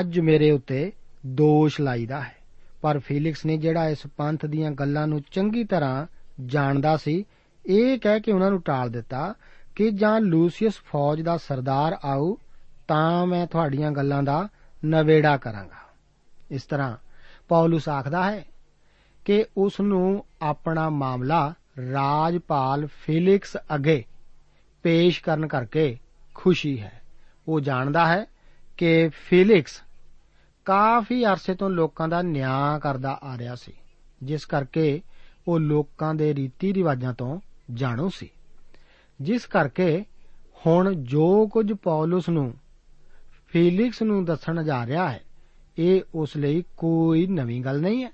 ਅੱਜ 0.00 0.18
ਮੇਰੇ 0.20 0.50
ਉੱਤੇ 0.50 0.90
ਦੋਸ਼ 1.26 1.80
ਲਾਈਦਾ 1.80 2.20
ਹੈ 2.20 2.34
ਪਰ 2.82 2.98
ਫੀਲਿਕਸ 2.98 3.44
ਨੇ 3.46 3.56
ਜਿਹੜਾ 3.56 3.88
ਇਸ 3.88 4.06
ਪੰਥ 4.16 4.46
ਦੀਆਂ 4.46 4.70
ਗੱਲਾਂ 4.70 5.06
ਨੂੰ 5.06 5.20
ਚੰਗੀ 5.32 5.64
ਤਰ੍ਹਾਂ 5.64 6.06
ਜਾਣਦਾ 6.46 6.96
ਸੀ 6.96 7.24
ਇਹ 7.64 7.98
ਕਹਿ 7.98 8.20
ਕੇ 8.20 8.32
ਉਹਨਾਂ 8.32 8.50
ਨੂੰ 8.50 8.60
ਟਾਲ 8.60 8.90
ਦਿੱਤਾ 8.90 9.34
ਕਿ 9.76 9.90
ਜਾਂ 9.90 10.20
ਲੂਸੀਅਸ 10.20 10.74
ਫੌਜ 10.74 11.22
ਦਾ 11.22 11.36
ਸਰਦਾਰ 11.36 11.98
ਆਊ, 12.04 12.36
ਤਾਂ 12.88 13.26
ਮੈਂ 13.26 13.46
ਤੁਹਾਡੀਆਂ 13.46 13.90
ਗੱਲਾਂ 13.90 14.22
ਦਾ 14.22 14.48
ਨਵੇੜਾ 14.84 15.36
ਕਰਾਂਗਾ। 15.36 15.80
ਇਸ 16.50 16.62
ਤਰ੍ਹਾਂ 16.62 16.96
ਪੌਲਸ 17.48 17.88
ਆਖਦਾ 17.88 18.30
ਹੈ 18.30 18.44
ਕਿ 19.24 19.44
ਉਸ 19.56 19.80
ਨੂੰ 19.80 20.24
ਆਪਣਾ 20.42 20.88
ਮਾਮਲਾ 20.90 21.54
ਰਾਜਪਾਲ 21.92 22.86
ਫੀਲਿਕਸ 22.86 23.56
ਅੱਗੇ 23.74 24.04
ਪੇਸ਼ 24.82 25.22
ਕਰਨ 25.22 25.46
ਕਰਕੇ 25.46 25.98
ਖੁਸ਼ੀ 26.34 26.80
ਹੈ। 26.80 27.02
ਉਹ 27.48 27.60
ਜਾਣਦਾ 27.60 28.06
ਹੈ 28.06 28.26
ਕਿ 28.76 29.08
ਫੀਲਿਕਸ 29.08 29.82
ਕਾਫੀ 30.64 31.24
ਅਰਸੇ 31.24 31.54
ਤੋਂ 31.54 31.70
ਲੋਕਾਂ 31.70 32.08
ਦਾ 32.08 32.22
ਨਿਆਂ 32.22 32.80
ਕਰਦਾ 32.80 33.18
ਆ 33.22 33.38
ਰਿਹਾ 33.38 33.54
ਸੀ, 33.54 33.72
ਜਿਸ 34.22 34.44
ਕਰਕੇ 34.44 35.02
ਉਹ 35.48 35.60
ਲੋਕਾਂ 35.60 36.14
ਦੇ 36.14 36.34
ਰੀਤੀ 36.34 36.74
ਰਿਵਾਜਾਂ 36.74 37.14
ਤੋਂ 37.14 37.40
ਜਾਣੂ 37.74 38.08
ਸੀ। 38.08 38.30
ਜਿਸ 39.20 39.46
ਕਰਕੇ 39.46 40.04
ਹੁਣ 40.66 40.94
ਜੋ 40.94 41.48
ਕੁਝ 41.48 41.72
ਪੌਲਸ 41.72 42.28
ਨੂੰ, 42.28 42.54
ਫੀਲਿਕਸ 43.48 44.02
ਨੂੰ 44.02 44.24
ਦੱਸਣ 44.24 44.64
ਜਾ 44.64 44.86
ਰਿਹਾ 44.86 45.12
ਹੈ, 45.12 45.20
ਇਹ 45.78 46.02
ਉਸ 46.14 46.36
ਲਈ 46.36 46.64
ਕੋਈ 46.76 47.26
ਨਵੀਂ 47.26 47.64
ਗੱਲ 47.64 47.80
ਨਹੀਂ 47.80 48.04
ਹੈ। 48.04 48.10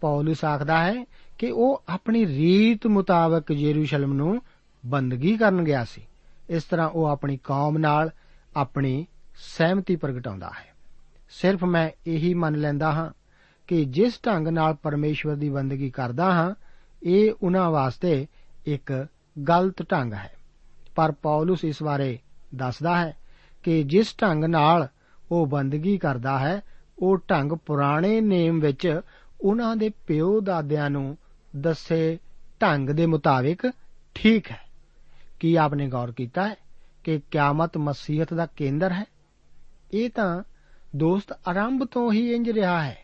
ਪੌਲਸ 0.00 0.44
ਆਖਦਾ 0.44 0.84
ਹੈ 0.84 1.04
ਕਿ 1.38 1.50
ਉਹ 1.50 1.82
ਆਪਣੀ 1.88 2.26
ਰੀਤ 2.26 2.86
ਮੁਤਾਬਕ 2.86 3.50
ਯਰੂਸ਼ਲਮ 3.50 4.12
ਨੂੰ 4.12 4.42
ਬੰਦਗੀ 4.86 5.36
ਕਰਨ 5.36 5.64
ਗਿਆ 5.64 5.84
ਸੀ। 5.84 6.02
ਇਸ 6.50 6.64
ਤਰ੍ਹਾਂ 6.64 6.88
ਉਹ 6.88 7.04
ਆਪਣੀ 7.04 7.36
ਕੌਮ 7.36 7.78
ਨਾਲ 7.78 8.10
ਆਪਣੀ 8.56 9.06
ਸਹਿਮਤੀ 9.36 9.96
ਪ੍ਰਗਟਾਉਂਦਾ 9.96 10.46
ਹੈ। 10.46 10.74
ਸਿਰਫ 11.30 11.64
ਮੈਂ 11.64 11.90
ਇਹੀ 12.06 12.34
ਮੰਨ 12.34 12.54
ਲੈਂਦਾ 12.54 12.92
ਹਾਂ 12.92 13.10
ਕਿ 13.66 13.84
ਜਿਸ 13.84 14.20
ਢੰਗ 14.26 14.48
ਨਾਲ 14.48 14.74
ਪਰਮੇਸ਼ਵਰ 14.74 15.34
ਦੀ 15.34 15.48
ਬੰਦਗੀ 15.48 15.90
ਕਰਦਾ 15.90 16.32
ਹਾਂ, 16.32 16.54
ਇਹ 17.02 17.32
ਉਹਨਾਂ 17.42 17.70
ਵਾਸਤੇ 17.70 18.26
ਇੱਕ 18.66 19.06
ਗਲਤ 19.48 19.92
ਢੰਗ 19.92 20.12
ਹੈ। 20.12 20.32
ਪਰ 20.94 21.12
ਪੌਲਸ 21.12 21.64
ਇਸ 21.64 21.82
ਬਾਰੇ 21.82 22.18
ਦੱਸਦਾ 22.54 23.00
ਹੈ 23.00 23.16
ਕਿ 23.62 23.82
ਜਿਸ 23.82 24.14
ਢੰਗ 24.22 24.44
ਨਾਲ 24.44 24.88
ਉਹ 25.30 25.46
ਬੰਦਗੀ 25.46 25.98
ਕਰਦਾ 25.98 26.38
ਹੈ, 26.38 26.60
ਉਹ 26.98 27.18
ਢੰਗ 27.30 27.52
ਪੁਰਾਣੇ 27.52 28.20
ਨੇਮ 28.20 28.60
ਵਿੱਚ 28.60 29.00
ਉਹਨਾਂ 29.40 29.76
ਦੇ 29.76 29.90
ਪਿਓ 30.06 30.40
ਦਾਦਿਆਂ 30.40 30.90
ਨੂੰ 30.90 31.18
ਦੱਸੇ 31.56 32.18
ਢੰਗ 32.62 32.90
ਦੇ 32.90 33.06
ਮੁਤਾਬਿਕ 33.06 33.72
ਠੀਕ 34.14 34.50
ਹੈ। 34.50 34.60
ਕੀ 35.40 35.56
ਆਪਨੇ 35.56 35.88
ਗੌਰ 35.88 36.12
ਕੀਤਾ 36.12 36.48
ਹੈ 36.48 36.54
ਕਿ 37.04 37.20
ਕਿਆਮਤ 37.30 37.76
ਮਸੀਹਤ 37.76 38.34
ਦਾ 38.34 38.46
ਕੇਂਦਰ 38.46 38.92
ਹੈ? 38.92 39.04
ਇਹ 39.94 40.10
ਤਾਂ 40.10 40.42
ਦੋਸਤ 40.96 41.32
ਆਰੰਭ 41.48 41.84
ਤੋਂ 41.84 42.12
ਹੀ 42.12 42.32
ਇੰਜ 42.32 42.50
ਰਿਹਾ 42.50 42.82
ਹੈ। 42.82 42.98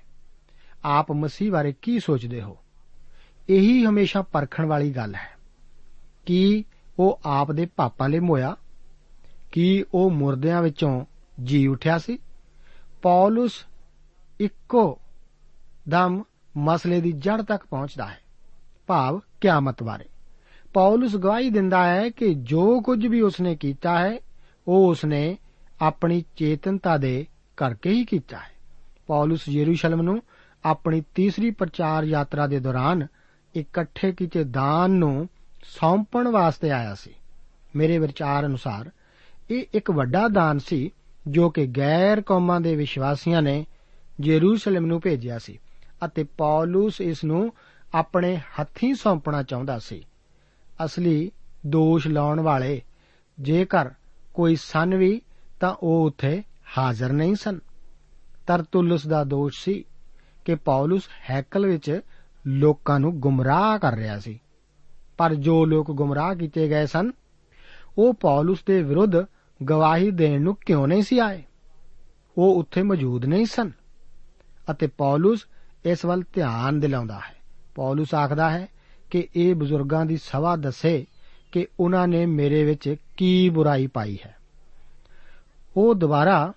ਆਪ 0.85 1.13
ਮਸੀਹ 1.13 1.53
ਬਾਰੇ 1.53 1.75
ਕੀ 1.83 2.01
ਸੋਚਦੇ 2.01 2.43
ਹੋ? 2.43 2.59
ਇਹੀ 3.49 3.85
ਹਮੇਸ਼ਾ 3.85 4.23
ਪਰਖਣ 4.23 4.67
ਵਾਲੀ 4.67 4.91
ਗੱਲ 4.91 5.15
ਹੈ। 5.15 5.38
ਕਿ 6.29 6.65
ਉਹ 6.99 7.21
ਆਪ 7.25 7.53
ਦੇ 7.53 7.67
ਪਾਪਾਂ 7.77 8.09
ਲਈ 8.09 8.19
ਮੋਇਆ? 8.19 8.57
ਕਿ 9.53 9.85
ਉਹ 9.95 10.11
ਮੁਰਦਿਆਂ 10.11 10.63
ਵਿੱਚੋਂ 10.63 11.05
ਜੀ 11.43 11.67
ਉਠਿਆ 11.67 11.99
ਸੀ? 11.99 12.19
ਪੌਲਸ 13.03 13.53
ਇੱਕੋ 14.41 14.99
ਦਮ 15.89 16.23
ਮਸਲੇ 16.57 17.01
ਦੀ 17.01 17.13
ਜੜ 17.13 17.43
ਤੱਕ 17.43 17.67
ਪਹੁੰਚਦਾ 17.67 18.07
ਹੈ। 18.07 18.19
ਭਾਵ 18.87 19.21
ਕਿਆਮਤ 19.41 19.83
ਬਾਰੇ। 19.83 20.05
ਪੌਲਸ 20.75 21.17
ਗਵਾਹੀ 21.17 21.51
ਦਿੰਦਾ 21.51 21.87
ਹੈ 21.87 22.11
ਕਿ 22.11 22.35
ਜੋ 22.35 22.81
ਕੁਝ 22.81 23.07
ਵੀ 23.07 23.21
ਉਸਨੇ 23.21 23.57
ਕੀਤਾ 23.57 23.99
ਹੈ, 23.99 24.19
ਉਹ 24.69 24.89
ਉਸਨੇ 24.89 25.39
ਆਪਣੀ 25.81 26.25
ਚੇਤਨਤਾ 26.37 26.97
ਦੇ 26.97 27.27
ਕਰਕੇ 27.57 27.91
ਹੀ 27.91 28.05
ਕੀਤਾ 28.05 28.37
ਹੈ। 28.37 28.53
ਪੌਲਸ 29.07 29.49
ਯਰੂਸ਼ਲਮ 29.49 30.03
ਨੂੰ 30.03 30.23
ਆਪਣੀ 30.65 31.03
ਤੀਸਰੀ 31.15 31.51
ਪ੍ਰਚਾਰ 31.51 32.05
ਯਾਤਰਾ 32.05 32.47
ਦੇ 32.47 32.61
ਦੌਰਾਨ 32.61 33.07
ਇਕੱਠੇ 33.57 34.13
ਕੀਤੇ 34.13 34.45
ਦਾਨ 34.45 34.91
ਨੂੰ 34.91 35.29
ਸੌਂਪਣ 35.63 36.29
ਵਾਸਤੇ 36.29 36.71
ਆਇਆ 36.71 36.95
ਸੀ। 36.95 37.15
ਮੇਰੇ 37.77 37.99
ਵਿਚਾਰ 37.99 38.47
ਅਨੁਸਾਰ 38.47 38.91
ਇਹ 39.51 39.65
ਇੱਕ 39.75 39.91
ਵੱਡਾ 39.91 40.29
ਦਾਨ 40.29 40.59
ਸੀ 40.59 40.91
ਜੋ 41.29 41.51
ਕਿ 41.51 41.67
ਗੈਰ 41.67 42.21
ਕੌਮਾਂ 42.21 42.61
ਦੇ 42.61 42.77
ਵਿਸ਼ਵਾਸੀਆਂ 42.77 43.43
ਨੇ 43.43 43.67
ਯਰੂਸ਼ਲਮ 44.25 44.87
ਨੂੰ 44.87 45.01
ਭੇਜਿਆ 45.01 45.39
ਸੀ 45.39 45.59
ਅਤੇ 46.05 46.25
ਪੌਲਸ 46.25 47.01
ਇਸ 47.01 47.25
ਨੂੰ 47.25 47.53
ਆਪਣੇ 47.95 48.41
ਹੱਥੀਂ 48.61 48.95
ਸੌਂਪਣਾ 48.95 49.43
ਚਾਹੁੰਦਾ 49.43 49.79
ਸੀ। 49.79 50.05
ਅਸਲੀ 50.85 51.31
ਦੋਸ਼ 51.67 52.09
ਲਾਉਣ 52.09 52.41
ਵਾਲੇ 52.41 52.83
ਜੇਕਰ 53.41 53.91
ਕੋਈ 54.35 54.57
ਸਨ 54.57 54.95
ਵੀ 54.95 55.23
ਤਾਂ 55.61 55.75
ਉਹ 55.83 56.07
ਉੱਥੇ 56.07 56.43
ਹਾਜ਼ਰ 56.79 57.13
ਨਹੀਂ 57.13 57.35
ਸਨ। 57.35 57.59
ਤਰਤੁਲਸ 58.47 59.07
ਦਾ 59.07 59.25
ਦੋਸ਼ 59.25 59.65
ਸੀ 59.65 59.85
ਕਿ 60.45 60.55
ਪੌਲਸ 60.55 61.03
ਹੈਕਲ 61.31 61.67
ਵਿੱਚ 61.67 62.01
ਲੋਕਾਂ 62.47 63.01
ਨੂੰ 63.01 63.21
ਗੁੰਮਰਾਹ 63.21 63.79
ਕਰ 63.79 63.95
ਰਿਹਾ 63.95 64.19
ਸੀ। 64.19 64.41
ਪਰ 65.19 65.35
ਜੋ 65.35 65.65
ਲੋਕ 65.65 65.91
ਗੁੰਮਰਾਹ 65.91 66.35
ਕੀਤੇ 66.35 66.69
ਗਏ 66.69 66.87
ਸਨ, 66.87 67.11
ਉਹ 67.99 68.15
ਪੌਲਸ 68.15 68.59
ਦੇ 68.67 68.83
ਵਿਰੁੱਧ 68.83 69.17
ਗਵਾਹੀ 69.65 70.11
ਦੇਣ 70.11 70.43
ਨੂੰ 70.43 70.57
ਕਿਉਂ 70.67 70.89
ਨਹੀਂ 70.89 71.03
ਸੀ 71.03 71.19
ਆਏ? 71.19 71.43
ਉਹ 72.39 72.61
ਉੱਥੇ 72.61 72.83
ਮੌਜੂਦ 72.83 73.25
ਨਹੀਂ 73.25 73.47
ਸਨ 73.47 73.71
ਅਤੇ 74.71 74.87
ਪੌਲਸ 74.87 75.47
ਇਸ 75.85 76.05
ਵੱਲ 76.05 76.23
ਧਿਆਨ 76.35 76.81
ਦਿਲਾਉਂਦਾ 76.81 77.15
ਹੈ। 77.15 77.37
ਪੌਲਸ 77.75 78.15
ਆਖਦਾ 78.15 78.51
ਹੈ 78.51 78.69
ਕਿ 79.11 79.29
ਇਹ 79.37 79.55
ਬਜ਼ੁਰਗਾਂ 79.55 80.07
ਦੀ 80.07 80.17
ਸਭਾ 80.17 80.57
ਦੱਸੇ 80.57 81.07
ਕਿ 81.53 81.67
ਉਹਨਾਂ 81.81 82.09
ਨੇ 82.09 82.27
ਮੇਰੇ 82.27 82.65
ਵਿੱਚ 82.65 82.97
ਕੀ 83.17 83.49
ਬੁਰਾਈ 83.49 83.87
ਪਾਈ 83.87 84.19
ਹੈ। 84.27 84.37
ਉਹ 85.77 85.95
ਦੁਬਾਰਾ 85.95 86.53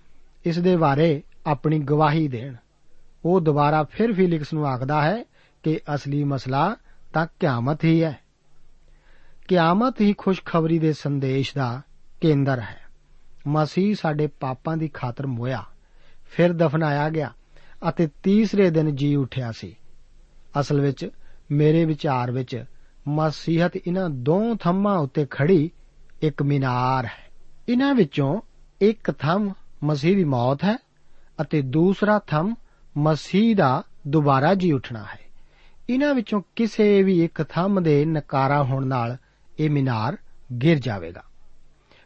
ਇਸ 0.46 0.60
ਦੇ 0.60 0.76
ਬਾਰੇ 0.76 1.24
ਆਪਣੀ 1.46 1.80
ਗਵਾਹੀ 1.80 2.28
ਦੇਣ। 2.28 2.56
ਉਹ 3.26 3.42
ਦੁਬਾਰਾ 3.42 3.84
ਫਿਰ 3.84 4.14
ਫਿਲਿਕਸ 4.14 4.54
ਨੂੰ 4.54 4.68
ਆਖਦਾ 4.68 5.02
ਹੈ 5.02 5.26
ਕਿ 5.64 5.80
ਅਸਲੀ 5.96 6.24
ਮਸਲਾ 6.24 6.76
ਤਾਂ 7.14 7.28
ਕਿਆਮਤ 7.40 7.84
ਹੀ 7.84 8.04
ਹੈ। 8.04 8.20
ਕਿਆਮਤ 9.48 10.02
ਹੀ 10.02 10.14
ਖੁਸ਼ਖਬਰੀ 10.18 10.80
ਦੇ 10.80 10.94
ਸੰਦੇਸ਼ 10.94 11.56
ਦਾ 11.56 11.82
ਕੇਂਦਰ 12.22 12.60
ਹੈ। 12.60 12.82
ਮਸੀਹ 13.48 13.96
ਸਾਡੇ 13.96 14.28
ਪਾਪਾਂ 14.28 14.78
ਦੀ 14.78 14.88
ਖਾਤਰ 14.88 15.28
ਮੋਇਆ, 15.28 15.64
ਫਿਰ 16.26 16.54
ਦਫਨਾਇਆ 16.54 17.10
ਗਿਆ 17.10 17.34
ਅਤੇ 17.90 18.10
ਤੀਸਰੇ 18.24 18.70
ਦਿਨ 18.70 18.96
ਜੀ 18.96 19.16
ਉੱਠਿਆ 19.16 19.52
ਸੀ। 19.52 19.76
ਅਸਲ 20.60 20.82
ਵਿੱਚ, 20.82 21.10
ਮੇਰੇ 21.52 21.86
ਵਿਚਾਰ 21.86 22.32
ਵਿੱਚ 22.32 22.66
ਮਸੀਹਤ 23.08 23.76
ਇਹਨਾਂ 23.76 24.10
ਦੋ 24.10 24.56
ਥੰਮਾਂ 24.56 25.00
ਉੱਤੇ 25.00 25.28
ਖੜੀ 25.30 25.72
ਇੱਕ 26.22 26.44
ਮੀਨਾਰ 26.44 27.06
ਹੈ। 27.06 27.32
ਇਹਨਾਂ 27.70 27.96
ਵਿੱਚੋਂ 27.96 28.42
ਇੱਕ 28.82 29.12
ਥੰਮ 29.12 29.54
ਮਸੀਹ 29.84 30.16
ਦੀ 30.16 30.24
ਮੌਤ 30.24 30.64
ਹੈ 30.64 30.78
ਅਤੇ 31.42 31.62
ਦੂਸਰਾ 31.62 32.20
ਥੰਮ 32.20 32.56
ਮਸੀਹ 32.98 33.56
ਦਾ 33.56 33.84
ਦੁਬਾਰਾ 34.08 34.54
ਜੀ 34.54 34.72
ਉੱਠਣਾ 34.72 35.04
ਹੈ। 35.04 35.20
ਇਹਨਾਂ 35.90 36.14
ਵਿੱਚੋਂ 36.14 36.42
ਕਿਸੇ 36.56 37.04
ਵੀ 37.04 37.24
ਇੱਕ 37.24 37.44
ਥੰਮ 37.44 37.84
ਦੇ 37.84 38.06
ਨਕਾਰਾ 38.06 38.64
ਹੋਣ 38.64 38.88
ਨਾਲ 38.88 39.18
ਇਹ 39.62 39.70
ਮੀਨਾਰ 39.70 40.18
ਗਿਰ 40.64 40.80
ਜਾਵੇਗਾ। 40.80 41.24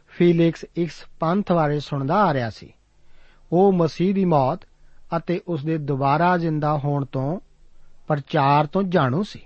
ਫੀਲਿਕਸ 0.08 0.64
ਇਸ 0.76 0.92
ਪੰਥ 1.20 1.52
ਬਾਰੇ 1.52 1.80
ਸੁਣਦਾ 1.80 2.14
ਆ 2.14 2.34
ਰਿਹਾ 2.34 2.50
ਸੀ। 2.50 2.72
ਉਹ 3.52 3.72
ਮਸੀਹ 3.72 4.14
ਦੀ 4.14 4.24
ਮੌਤ 4.24 4.60
ਅਤੇ 5.16 5.40
ਉਸ 5.48 5.64
ਦੇ 5.64 5.78
ਦੁਬਾਰਾ 5.78 6.38
ਜ਼ਿੰਦਾ 6.38 6.78
ਹੋਣ 6.78 7.04
ਤੋਂ 7.04 7.40
ਪ੍ਰਚਾਰ 8.08 8.66
ਤੋਂ 8.66 8.82
ਜਾਣੂ 8.82 9.22
ਸੀ। 9.22 9.40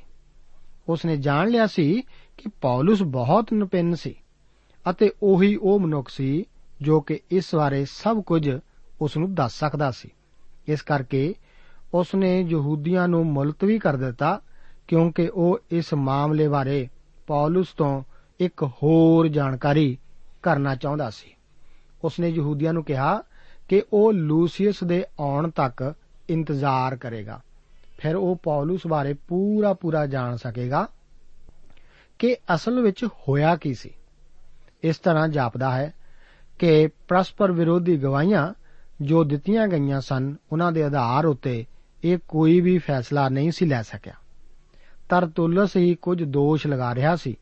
ਉਸ 0.89 1.05
ਨੇ 1.05 1.17
ਜਾਣ 1.17 1.49
ਲਿਆ 1.49 1.67
ਸੀ 1.67 2.03
ਕਿ 2.39 2.51
ਪੌਲਸ 2.61 3.03
ਬਹੁਤ 3.03 3.55
ਨਪਿੰਨ 3.55 3.95
ਸੀ 3.95 4.15
ਅਤੇ 4.91 5.13
ਉਹੀ 5.23 5.57
ਉਹ 5.57 5.81
ਮਨੁੱਖ 5.81 6.09
ਸੀ 6.09 6.45
ਜੋ 6.83 7.01
ਕਿ 7.01 7.21
ਇਸ 7.31 7.55
ਬਾਰੇ 7.55 7.85
ਸਭ 7.85 8.23
ਕੁਝ 8.23 8.59
ਉਸ 9.01 9.17
ਨੂੰ 9.17 9.35
ਦੱਸ 9.35 9.53
ਸਕਦਾ 9.59 9.91
ਸੀ। 9.91 10.09
ਇਸ 10.69 10.83
ਕਰਕੇ 10.83 11.35
ਉਸ 11.95 12.15
ਨੇ 12.15 12.41
ਯਹੂਦੀਆਂ 12.41 13.09
ਨੂੰ 13.09 13.27
ਮੁਲਤਵੀ 13.27 13.79
ਕਰ 13.79 13.97
ਦਿੱਤਾ 13.97 14.41
ਕਿਉਂਕਿ 14.89 15.31
ਉਹ 15.35 15.59
ਇਸ 15.71 15.95
ਮਾਮਲੇ 15.95 16.49
ਬਾਰੇ 16.49 16.89
ਪੌਲਸ 17.31 17.67
ਤੋਂ 17.69 18.03
ਇੱਕ 18.41 18.63
ਹੋਰ 18.63 19.29
ਜਾਣਕਾਰੀ 19.29 19.99
ਕਰਨਾ 20.43 20.75
ਚਾਹੁੰਦਾ 20.75 21.11
ਸੀ। 21.11 21.35
ਉਸ 22.05 22.21
ਨੇ 22.21 22.29
ਯਹੂਦੀਆਂ 22.29 22.73
ਨੂੰ 22.73 22.85
ਕਿਹਾ 22.85 23.23
ਕਿ 23.69 23.83
ਉਹ 23.93 24.13
ਲੂਸੀਅਸ 24.13 24.85
ਦੇ 24.85 25.05
ਆਉਣ 25.21 25.51
ਤੱਕ 25.51 25.95
ਇੰਤਜ਼ਾਰ 26.31 26.97
ਕਰੇਗਾ। 26.97 27.41
ਫਿਰ 27.99 28.17
ਉਹ 28.17 28.37
ਪੌਲਸ 28.37 28.81
ਬਾਰੇ 28.87 29.13
ਪੂਰਾ 29.13 29.73
ਪੂਰਾ 29.73 30.07
ਜਾਣ 30.07 30.37
ਸਕੇਗਾ 30.37 30.89
ਕਿ 32.19 32.37
ਅਸਲ 32.55 32.81
ਵਿੱਚ 32.81 33.05
ਹੋਇਆ 33.05 33.57
ਕੀ 33.57 33.75
ਸੀ। 33.75 33.91
ਇਸ 34.83 34.99
ਤਰ੍ਹਾਂ 34.99 35.29
ਜਾਪਦਾ 35.29 35.71
ਹੈ 35.71 35.95
ਕਿ 36.59 36.89
ਪਰਸਪਰ 37.09 37.53
ਵਿਰੋਧੀ 37.53 37.97
ਗਵਾਹੀਆਂ 37.97 38.55
ਜੋ 39.01 39.25
ਦਿੱਤੀਆਂ 39.25 39.69
ਗਈਆਂ 39.69 40.01
ਸਨ, 40.01 40.37
ਉਹਨਾਂ 40.53 40.73
ਦੇ 40.73 40.83
ਆਧਾਰ 40.83 41.27
ਉੱਤੇ 41.27 41.65
ਇਹ 42.05 42.19
ਕੋਈ 42.29 42.61
ਵੀ 42.61 42.79
ਫੈਸਲਾ 42.79 43.29
ਨਹੀਂ 43.29 43.51
ਸੀ 43.51 43.67
ਲੈ 43.67 43.83
ਸਕਿਆ। 43.83 44.15
ਤਰਤੁਲਸ 45.11 45.77
ਹੀ 45.77 45.95
ਕੁਝ 45.95 46.23
ਦੋਸ਼ 46.23 46.67
ਲਗਾ 46.67 46.95
ਰਿਹਾ 46.95 47.17
ਸੀ। 47.17 47.37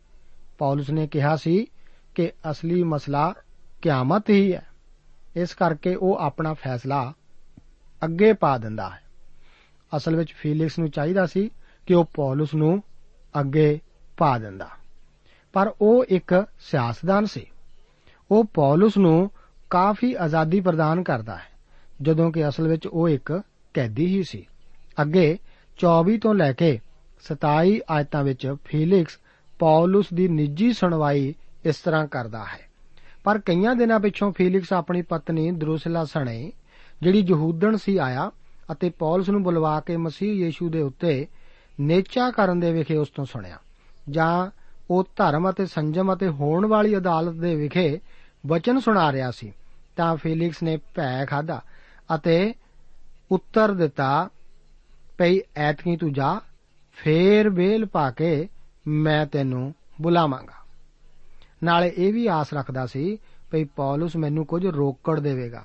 ਪੌਲਸ 0.59 0.91
ਨੇ 0.91 1.07
ਕਿਹਾ 1.07 1.37
ਸੀ 1.37 1.67
ਕਿ 2.15 2.33
ਅਸਲੀ 2.51 2.83
ਮਸਲਾ 2.83 3.35
ਕਿਆਮਤ 3.83 4.31
ਹੀ 4.31 4.55
ਹੈ। 4.55 4.67
ਇਸ 5.37 5.55
ਕਰਕੇ 5.55 5.95
ਉਹ 5.95 6.17
ਆਪਣਾ 6.17 6.53
ਫੈਸਲਾ 6.53 7.13
ਅੱਗੇ 8.05 8.33
ਪਾ 8.33 8.59
ਦਿੰਦਾ 8.59 8.91
ਹੈ। 8.91 9.01
ਅਸਲ 9.97 10.17
ਵਿੱਚ 10.17 10.33
ਫੀਲਿਕਸ 10.33 10.79
ਨੂੰ 10.79 10.91
ਚਾਹੀਦਾ 10.91 11.27
ਸੀ 11.27 11.51
ਕਿ 11.87 11.95
ਉਹ 11.95 12.05
ਪੌਲਸ 12.05 12.55
ਨੂੰ 12.55 12.83
ਅੱਗੇ 13.41 13.81
ਪਾ 14.17 14.39
ਦਿੰਦਾ। 14.39 14.69
ਪਰ 15.53 15.75
ਉਹ 15.81 16.05
ਇੱਕ 16.09 16.47
ਸਿਆਸਤਦਾਨ 16.59 17.25
ਸੀ। 17.25 17.47
ਉਹ 18.31 18.45
ਪੌਲਸ 18.45 18.99
ਨੂੰ 18.99 19.31
ਕਾਫੀ 19.71 20.15
ਆਜ਼ਾਦੀ 20.15 20.61
ਪ੍ਰਦਾਨ 20.61 21.03
ਕਰਦਾ 21.03 21.37
ਹੈ, 21.37 21.49
ਜਦੋਂ 22.03 22.33
ਕਿ 22.33 22.49
ਅਸਲ 22.49 22.69
ਵਿੱਚ 22.69 22.87
ਉਹ 22.87 23.09
ਇੱਕ 23.09 23.43
ਕੈਦੀ 23.75 24.07
ਹੀ 24.07 24.23
ਸੀ। 24.23 24.47
ਅੱਗੇ 25.03 25.39
24 25.79 26.19
ਤੋਂ 26.19 26.35
ਲੈ 26.35 26.53
ਕੇ 26.53 26.81
27 27.25 27.79
ਆਇਤਾਂ 27.91 28.25
ਵਿੱਚ 28.25 28.55
ਫੀਲਿਕਸ 28.65 29.19
ਪੌਲਸ 29.59 30.07
ਦੀ 30.15 30.29
ਨਿੱਜੀ 30.29 30.73
ਸੁਣਵਾਈ 30.73 31.35
ਇਸ 31.65 31.77
ਤਰ੍ਹਾਂ 31.77 32.07
ਕਰਦਾ 32.07 32.45
ਹੈ। 32.45 32.69
ਪਰ 33.25 33.39
ਕਈਆਂ 33.39 33.75
ਦਿਨਾਂ 33.75 34.01
ਪਿੱਛੋਂ 34.01 34.33
ਫੀਲਿਕਸ 34.33 34.73
ਆਪਣੀ 34.73 35.03
ਪਤਨੀ 35.03 35.51
ਦਰੂਸਿਲਾ 35.51 36.05
ਸਣੇ, 36.05 36.53
ਜਿਹੜੀ 37.03 37.27
ਯਹੂਦਣ 37.29 37.77
ਸੀ 37.77 37.97
ਆਇਆ 37.97 38.31
ਅਤੇ 38.73 38.91
ਪੌਲਸ 38.91 39.29
ਨੂੰ 39.29 39.43
ਬੁਲਵਾ 39.43 39.81
ਕੇ 39.81 39.97
ਮਸੀਹ 39.97 40.45
ਯੀਸ਼ੂ 40.45 40.71
ਦੇ 40.71 40.83
ਉੱਤੇ 40.83 41.27
ਨੇਚਾ 41.81 42.31
ਕਰਨ 42.31 42.61
ਦੇ 42.61 42.73
ਵਿਖੇ 42.73 42.97
ਉਸ 42.97 43.09
ਤੋਂ 43.09 43.25
ਸੁਣਿਆ, 43.25 43.59
ਜਾਂ 44.11 44.51
ਉਹ 44.91 45.05
ਧਰਮ 45.17 45.51
ਅਤੇ 45.51 45.67
ਸੰਜਮ 45.67 46.15
ਅਤੇ 46.15 46.29
ਹੋਣ 46.29 46.67
ਵਾਲੀ 46.67 46.97
ਅਦਾਲਤ 46.97 47.35
ਦੇ 47.35 47.55
ਵਿਖੇ 47.55 48.01
ਵਚਨ 48.47 48.81
ਸੁਣਾ 48.81 49.13
ਰਿਹਾ 49.13 49.31
ਸੀ, 49.31 49.53
ਤਾਂ 49.97 50.17
ਫੀਲਿਕਸ 50.17 50.63
ਨੇ 50.63 50.77
ਭੈ 50.95 51.25
ਖਾਦਾ 51.25 51.61
ਅਤੇ 52.15 52.55
ਉੱਤਰ 53.33 53.75
ਦਿੱਤਾ 53.75 54.29
ਪਈ 55.19 55.41
ਐਤਕੀ 55.57 55.97
ਤੂੰ 55.97 56.13
ਜਾ 56.13 56.41
ਫੇਰ 56.99 57.49
ਵੇਲ 57.49 57.85
ਪਾ 57.87 58.11
ਕੇ 58.11 58.49
ਮੈਂ 58.87 59.25
ਤੈਨੂੰ 59.27 59.75
ਬੁਲਾਵਾਂਗਾ। 60.01 60.57
ਨਾਲੇ 61.65 61.93
ਇਹ 61.97 62.13
ਵੀ 62.13 62.27
ਆਸ 62.27 62.53
ਰੱਖਦਾ 62.55 62.87
ਸੀ 62.87 63.19
ਭਈ 63.51 63.65
ਪੌਲਸ 63.77 64.17
ਮੈਨੂੰ 64.17 64.45
ਕੁਝ 64.47 64.65
ਰੋਕੜ 64.67 65.19
ਦੇਵੇਗਾ। 65.21 65.65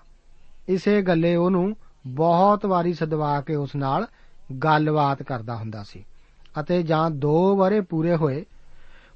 ਇਸੇ 0.70 1.02
ਗੱਲੇ 1.02 1.36
ਉਹਨੂੰ 1.36 1.76
ਬਹੁਤ 2.08 2.66
ਵਾਰੀ 2.66 2.94
ਸਦਵਾ 2.94 3.40
ਕੇ 3.42 3.56
ਉਸ 3.56 3.76
ਨਾਲ 3.76 4.08
ਗੱਲਬਾਤ 4.64 5.24
ਕਰਦਾ 5.24 5.56
ਹੁੰਦਾ 5.56 5.84
ਸੀ 5.84 6.04
ਅਤੇ 6.60 6.82
ਜਾਂ 6.84 7.10
2 7.18 7.36
ਬਰੇ 7.56 7.82
ਪੂਰੇ 7.82 8.16
ਹੋਏ, 8.16 8.46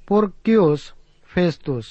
ਪੁਰਕਿਉਸ 0.06 0.92
ਫੇਸਟਸ 1.30 1.86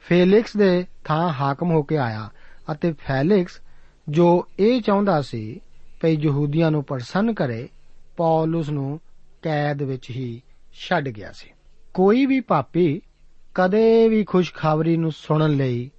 ਫੇਲਿਕਸ 0.00 0.56
ਦੇ 0.56 0.84
ਥਾਂ 1.04 1.28
ਹਾਕਮ 1.32 1.70
ਹੋ 1.70 1.82
ਕੇ 1.82 1.96
ਆਇਆ 1.98 2.28
ਅਤੇ 2.72 2.92
ਫੈਲਿਕਸ 2.98 3.60
ਜੋ 4.08 4.46
ਇਹ 4.58 4.80
ਚਾਹੁੰਦਾ 4.82 5.20
ਸੀ 5.22 5.60
ਭਈ 6.00 6.16
ਯਹੂਦੀਆਂ 6.20 6.70
ਨੂੰ 6.70 6.84
ਪ੍ਰਸੰਨ 6.84 7.32
ਕਰੇ, 7.34 7.68
ਪੌਲਸ 8.16 8.68
ਨੂੰ 8.70 9.00
ਕੈਦ 9.44 9.82
ਵਿੱਚ 9.82 10.10
ਹੀ 10.10 10.42
ਛੱਡ 10.74 11.08
ਗਿਆ 11.08 11.32
ਸੀ। 11.32 11.50
ਕੋਈ 11.94 12.26
ਵੀ 12.26 12.40
ਪਾਪੀ 12.40 13.00
ਕਦੇ 13.54 14.08
ਵੀ 14.08 14.24
ਖੁਸ਼ਖਬਰੀ 14.24 14.96
ਨੂੰ 14.96 15.12
ਸੁਣਨ 15.12 15.50
ਲਈ 15.50 15.90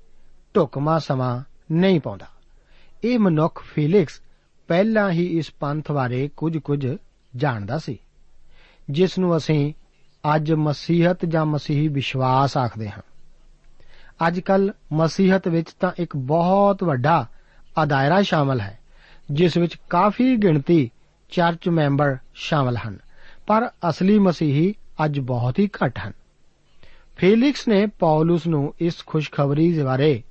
ਢੁਕਮਾ 0.55 0.99
ਸਮਾਂ 0.99 1.43
ਨਹੀਂ 1.71 1.99
ਪਾਉਂਦਾ। 1.99 2.27
ਇਹ 3.03 3.19
ਮਨੁੱਖ 3.19 3.63
ਫੀਲਿਕਸ 3.63 4.21
ਪਹਿਲਾਂ 4.67 5.11
ਹੀ 5.11 5.25
ਇਸ 5.37 5.51
ਪੰਥ 5.51 5.91
ਬਾਰੇ 5.91 6.29
ਕੁਝ 6.37 6.57
ਕੁਝ 6.57 6.97
ਜਾਣਦਾ 7.35 7.77
ਸੀ, 7.77 7.97
ਜਿਸ 8.89 9.17
ਨੂੰ 9.19 9.37
ਅਸੀਂ 9.37 9.73
ਅੱਜ 10.35 10.51
ਮਸੀਹਤ 10.53 11.25
ਜਾਂ 11.25 11.45
ਮਸੀਹੀ 11.45 11.87
ਵਿਸ਼ਵਾਸ 11.87 12.57
ਆਖਦੇ 12.57 12.89
ਹਾਂ। 12.89 13.01
ਅੱਜ 14.27 14.39
ਕੱਲ 14.39 14.71
ਮਸੀਹਤ 14.93 15.47
ਵਿੱਚ 15.47 15.71
ਤਾਂ 15.71 15.91
ਇੱਕ 15.99 16.15
ਬਹੁਤ 16.15 16.83
ਵੱਡਾ 16.83 17.25
ਅਦਾਇਰਾ 17.83 18.21
ਸ਼ਾਮਲ 18.21 18.61
ਹੈ, 18.61 18.79
ਜਿਸ 19.31 19.57
ਵਿੱਚ 19.57 19.75
ਕਾਫੀ 19.89 20.35
ਗਿਣਤੀ 20.35 20.91
ਚਰਚ 21.29 21.69
ਮੈਂਬਰ 21.69 22.17
ਸ਼ਾਮਲ 22.33 22.77
ਹਨ। 22.77 23.04
ਪਰ 23.47 23.69
ਅਸਲੀ 23.89 24.19
ਮਸੀਹੀ 24.19 24.73
ਅੱਜ 25.05 25.19
ਬਹੁਤ 25.19 25.59
ਹੀ 25.59 25.67
ਘੱਟ 25.67 25.99
ਹਨ। 25.99 26.11
ਫੇਲਿਕਸ 27.17 27.67
ਨੇ 27.67 27.85
ਪੌਲਸ 27.85 28.47
ਨੂੰ 28.47 28.73
ਇਸ 28.79 29.05
ਖੁਸ਼ਖਬਰੀ 29.05 29.71
ਦੇ 29.71 29.83
ਬਾਰੇ 29.83 30.23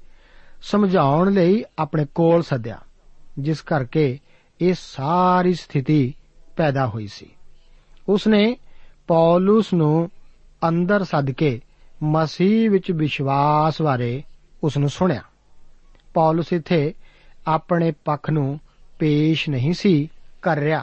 ਸਮਝਾਉਣ 0.63 1.33
ਲਈ 1.33 1.65
ਆਪਣੇ 1.79 2.07
ਕੋਲ 2.15 2.43
ਸੱਦਿਆ, 2.43 2.81
ਜਿਸ 3.39 3.61
ਕਰਕੇ 3.61 4.19
ਇਹ 4.61 4.75
ਸਾਰੀ 4.79 5.55
ਸਥਿਤੀ 5.55 6.15
ਪੈਦਾ 6.57 6.87
ਹੋਈ 6.87 7.07
ਸੀ। 7.07 7.27
ਉਸਨੇ 8.09 8.57
ਪੌਲਸ 9.07 9.73
ਨੂੰ 9.75 10.11
ਅੰਦਰ 10.69 11.05
ਸੱਦ 11.05 11.31
ਕੇ 11.31 11.61
ਮਸੀਹ 12.03 12.71
ਵਿੱਚ 12.71 12.91
ਵਿਸ਼ਵਾਸ 12.93 13.83
ਬਾਰੇ 13.83 14.23
ਉਸ 14.65 14.79
ਨੂੰ 14.79 14.89
ਸੁਣਿਆ। 14.89 15.23
ਪੌਲਸ 16.15 16.53
ਇੱਥੇ 16.53 16.95
ਆਪਣੇ 17.47 17.93
ਪੱਖ 18.05 18.31
ਨੂੰ 18.31 18.61
ਪੇਸ਼ 18.99 19.49
ਨਹੀਂ 19.51 19.73
ਸੀ 19.73 20.09
ਕਰ 20.43 20.57
ਰਿਹਾ, 20.57 20.83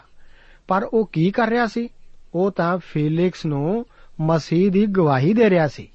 ਪਰ 0.68 0.84
ਉਹ 0.84 1.10
ਕੀ 1.14 1.32
ਕਰ 1.32 1.50
ਰਿਹਾ 1.50 1.68
ਸੀ? 1.68 1.90
ਉਹ 2.36 2.52
ਤਾਂ 2.52 2.78
ਫੀਲਿਕਸ 2.78 3.46
ਨੂੰ 3.46 3.86
ਮਸੀਹ 4.22 4.72
ਦੀ 4.72 4.86
ਗਵਾਹੀ 4.86 5.34
ਦੇ 5.34 5.50
ਰਿਹਾ 5.50 5.68
ਸੀ। 5.68 5.88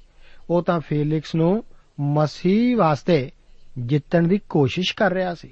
ਉਹ 0.49 0.63
ਤਾਂ 0.63 0.79
ਫੀਲਿਕਸ 0.79 1.35
ਨੂੰ 1.35 1.63
ਮਸੀਹ 1.99 2.77
ਵਾਸਤੇ 2.77 3.31
ਜਿੱਤਣ 3.77 4.27
ਦੀ 4.27 4.39
ਕੋਸ਼ਿਸ਼ 4.49 4.95
ਕਰ 4.95 5.13
ਰਿਹਾ 5.13 5.35
ਸੀ। 5.35 5.51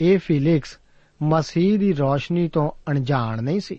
ਇਹ 0.00 0.18
ਫੀਲਿਕਸ 0.18 0.78
ਮਸੀਹ 1.22 1.78
ਦੀ 1.78 1.92
ਰੋਸ਼ਨੀ 1.92 2.48
ਤੋਂ 2.48 2.70
ਅਣਜਾਣ 2.90 3.42
ਨਹੀਂ 3.42 3.60
ਸੀ। 3.60 3.78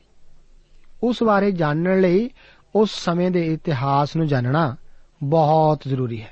ਉਸ 1.04 1.24
ਬਾਰੇ 1.24 1.52
ਜਾਣਨ 1.52 2.02
ਲਈ 2.02 2.30
ਉਸ 2.76 2.92
ਸਮੇਂ 2.92 3.32
ਦੇ 3.32 3.54
ਇਤਿਹਾਸ 3.54 4.16
ਨੂੰ 4.16 4.28
ਜਾਣਨਾ 4.28 4.76
ਬਹੁਤ 5.24 5.82
ਜ਼ਰੂਰੀ 5.88 6.22
ਹੈ। 6.22 6.32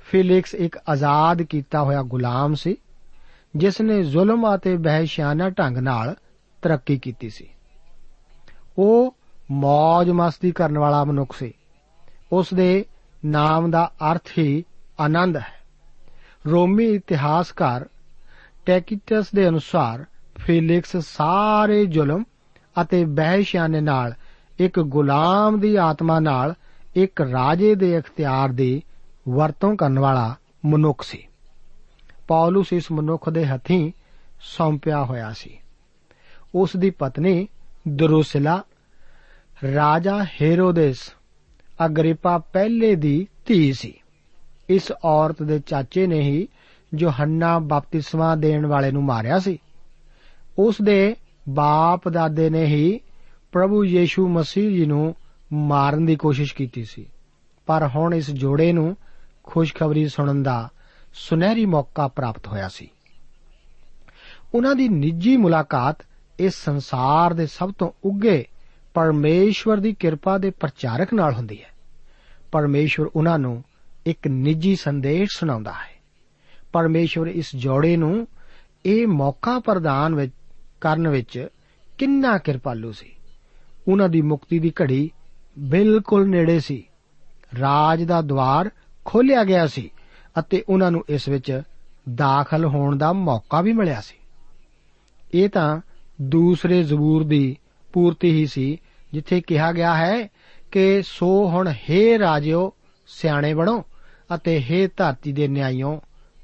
ਫੀਲਿਕਸ 0.00 0.54
ਇੱਕ 0.54 0.78
ਆਜ਼ਾਦ 0.88 1.42
ਕੀਤਾ 1.42 1.82
ਹੋਇਆ 1.82 2.02
ਗੁਲਾਮ 2.02 2.54
ਸੀ 2.54 2.76
ਜਿਸ 3.56 3.80
ਨੇ 3.80 4.02
ਜ਼ੁਲਮ 4.02 4.56
ਅਤੇ 4.56 4.76
ਬਹਿਸ਼ਾਨਾ 4.76 5.50
ਢੰਗ 5.50 5.78
ਨਾਲ 5.78 6.16
ਤਰੱਕੀ 6.62 6.98
ਕੀਤੀ 6.98 7.30
ਸੀ। 7.30 7.48
ਉਹ 8.78 9.16
ਮौज 9.50 10.12
ਮਸਤੀ 10.12 10.50
ਕਰਨ 10.50 10.78
ਵਾਲਾ 10.78 11.04
ਮਨੁੱਖ 11.04 11.36
ਸੀ। 11.36 11.52
ਉਸ 12.32 12.54
ਦੇ 12.54 12.84
ਨਾਮ 13.24 13.70
ਦਾ 13.70 13.92
ਅਰਥ 14.12 14.28
ਹੀ 14.38 14.64
ਆਨੰਦ 15.00 15.36
ਹੈ। 15.36 15.64
ਰੋਮੀ 16.46 16.86
ਇਤਿਹਾਸਕਾਰ 16.86 17.88
ਟੈਕਿਟਸ 18.66 19.26
ਦੇ 19.34 19.48
ਅਨੁਸਾਰ 19.48 20.04
ਫੀਲਿਕਸ 20.38 20.96
ਸਾਰੇ 20.96 21.86
ਜ਼ੁਲਮ 21.86 22.24
ਅਤੇ 22.82 23.04
ਬਹਿਸ਼ਿਆਨੇ 23.04 23.80
ਨਾਲ, 23.80 24.14
ਇੱਕ 24.58 24.80
ਗੁਲਾਮ 24.80 25.60
ਦੀ 25.60 25.76
ਆਤਮਾ 25.76 26.20
ਨਾਲ, 26.20 26.54
ਇੱਕ 26.96 27.20
ਰਾਜੇ 27.20 27.74
ਦੇ 27.74 27.94
ਇਖਤਿਆਰ 27.94 28.48
ਦੀ 28.48 28.82
ਵਰਤੋਂ 29.28 29.76
ਕਰਨ 29.76 29.98
ਵਾਲਾ 29.98 30.34
ਮਨੁੱਖ 30.64 31.02
ਸੀ। 31.02 31.26
ਪੌਲਸ 32.28 32.72
ਇਸ 32.72 32.92
ਮਨੁੱਖ 32.92 33.28
ਦੇ 33.28 33.46
ਹੱਥੀਂ 33.46 33.92
ਸੌਂਪਿਆ 34.40 35.04
ਹੋਇਆ 35.04 35.32
ਸੀ। 35.32 35.58
ਉਸ 36.54 36.76
ਦੀ 36.76 36.90
ਪਤਨੀ 36.90 37.48
ਦਰੁਸਿਲਾ, 37.88 38.62
ਰਾਜਾ 39.74 40.24
ਹੈਰੋਦੇਸ 40.24 41.12
ਅਗਰੀਪਾ 41.86 42.38
ਪਹਿਲੇ 42.38 42.94
ਦੀ 42.94 43.28
ਧੀ 43.46 43.72
ਸੀ। 43.72 43.94
ਇਸ 44.68 44.92
ਔਰਤ 45.04 45.42
ਦੇ 45.42 45.58
ਚਾਚੇ 45.58 46.06
ਨੇ 46.06 46.20
ਹੀ 46.20 46.48
ਯੋਹੰਨਾ 46.98 47.58
ਬਪਤਿਸਮਾ 47.58 48.36
ਦੇਣ 48.36 48.66
ਵਾਲੇ 48.66 48.90
ਨੂੰ 48.90 49.04
ਮਾਰਿਆ 49.04 49.38
ਸੀ। 49.38 49.58
ਉਸ 50.58 50.76
ਦੇ 50.82 51.16
ਬਾਪ 51.48 52.08
ਦਾਦੇ 52.08 52.50
ਨੇ 52.50 52.64
ਹੀ 52.64 53.00
ਪ੍ਰਭੂ 53.52 53.84
ਯੀਸ਼ੂ 53.84 54.28
ਮਸੀਹ 54.28 54.70
ਜੀ 54.70 54.86
ਨੂੰ 54.86 55.14
ਮਾਰਨ 55.52 56.06
ਦੀ 56.06 56.16
ਕੋਸ਼ਿਸ਼ 56.16 56.54
ਕੀਤੀ 56.54 56.84
ਸੀ। 56.84 57.06
ਪਰ 57.66 57.90
ਹੁਣ 57.96 58.14
ਇਸ 58.14 58.30
ਜੋੜੇ 58.30 58.72
ਨੂੰ 58.72 58.96
ਖੁਸ਼ਖਬਰੀ 59.42 60.08
ਸੁਣਨ 60.08 60.42
ਦਾ 60.42 60.68
ਸੁਨਹਿਰੀ 61.14 61.66
ਮੌਕਾ 61.66 62.08
ਪ੍ਰਾਪਤ 62.08 62.46
ਹੋਇਆ 62.46 62.68
ਸੀ। 62.68 62.88
ਉਹਨਾਂ 64.54 64.74
ਦੀ 64.74 64.88
ਨਿੱਜੀ 64.88 65.36
ਮੁਲਾਕਾਤ 65.36 65.96
ਇਸ 66.38 66.54
ਸੰਸਾਰ 66.54 67.34
ਦੇ 67.34 67.46
ਸਭ 67.46 67.72
ਤੋਂ 67.78 67.90
ਉੱਗੇ 68.04 68.44
ਪਰਮੇਸ਼ਵਰ 68.94 69.76
ਦੀ 69.76 69.92
ਕਿਰਪਾ 69.92 70.38
ਦੇ 70.38 70.50
ਪ੍ਰਚਾਰਕ 70.50 71.14
ਨਾਲ 71.14 71.34
ਹੁੰਦੀ 71.34 71.62
ਹੈ। 71.62 71.68
ਪਰਮੇਸ਼ਵਰ 72.52 73.06
ਉਹਨਾਂ 73.16 73.38
ਨੂੰ 73.38 73.64
ਇੱਕ 74.06 74.28
ਨਿੱਜੀ 74.28 74.76
ਸੰਦੇਸ਼ 74.76 75.38
ਸੁਣਾਉਂਦਾ 75.38 75.72
ਹੈ। 75.72 76.02
ਪਰਮੇਸ਼ਵਰ 76.72 77.26
ਇਸ 77.26 77.56
ਜੋੜੇ 77.56 77.96
ਨੂੰ 77.96 78.26
ਇਹ 78.86 79.06
ਮੌਕਾ 79.06 79.58
ਪ੍ਰਦਾਨ 79.58 80.14
ਵਿੱਚ, 80.14 80.32
ਕਰਨ 80.80 81.08
ਵਿੱਚ 81.08 81.48
ਕਿੰਨਾ 81.98 82.38
ਕਿਰਪਾਲੂ 82.38 82.92
ਸੀ। 82.92 83.12
ਉਹਨਾਂ 83.88 84.08
ਦੀ 84.08 84.22
ਮੁਕਤੀ 84.22 84.58
ਦੀ 84.58 84.72
ਘੜੀ 84.82 85.10
ਬਿਲਕੁਲ 85.58 86.28
ਨੇੜੇ 86.28 86.60
ਸੀ। 86.60 86.88
ਰਾਜ 87.60 88.02
ਦਾ 88.02 88.22
ਦਵਾਰ 88.22 88.70
ਖੋਲ੍ਹਿਆ 89.04 89.44
ਗਿਆ 89.44 89.66
ਸੀ 89.66 89.90
ਅਤੇ 90.38 90.64
ਉਹਨਾਂ 90.68 90.90
ਨੂੰ 90.90 91.04
ਇਸ 91.08 91.28
ਵਿੱਚ 91.28 91.62
ਦਾਖਲ 92.14 92.64
ਹੋਣ 92.64 92.96
ਦਾ 92.96 93.12
ਮੌਕਾ 93.12 93.60
ਵੀ 93.60 93.72
ਮਿਲਿਆ 93.72 94.00
ਸੀ। 94.00 94.16
ਇਹ 95.34 95.48
ਤਾਂ 95.48 95.80
ਦੂਸਰੇ 96.22 96.82
ਜ਼ਬੂਰ 96.82 97.24
ਦੀ 97.24 97.56
ਪੂਰਤੀ 97.92 98.30
ਹੀ 98.30 98.46
ਸੀ, 98.46 98.78
ਜਿੱਥੇ 99.12 99.40
ਕਿਹਾ 99.40 99.72
ਗਿਆ 99.72 99.96
ਹੈ 99.96 100.28
ਕਿ 100.72 101.02
ਸੋ 101.02 101.48
ਹੁਣ 101.48 101.72
ਹੇ 101.90 102.18
ਰਾਜਿਓ 102.18 102.72
ਸਿਆਣੇ 103.06 103.54
ਬਣੋ 103.54 103.84
ਅਤੇ 104.34 104.60
ਹੇ 104.60 104.88
ਧਰਤੀ 104.96 105.32
ਦੇ 105.32 105.48
ਨਿਆਂਇਓ, 105.48 106.02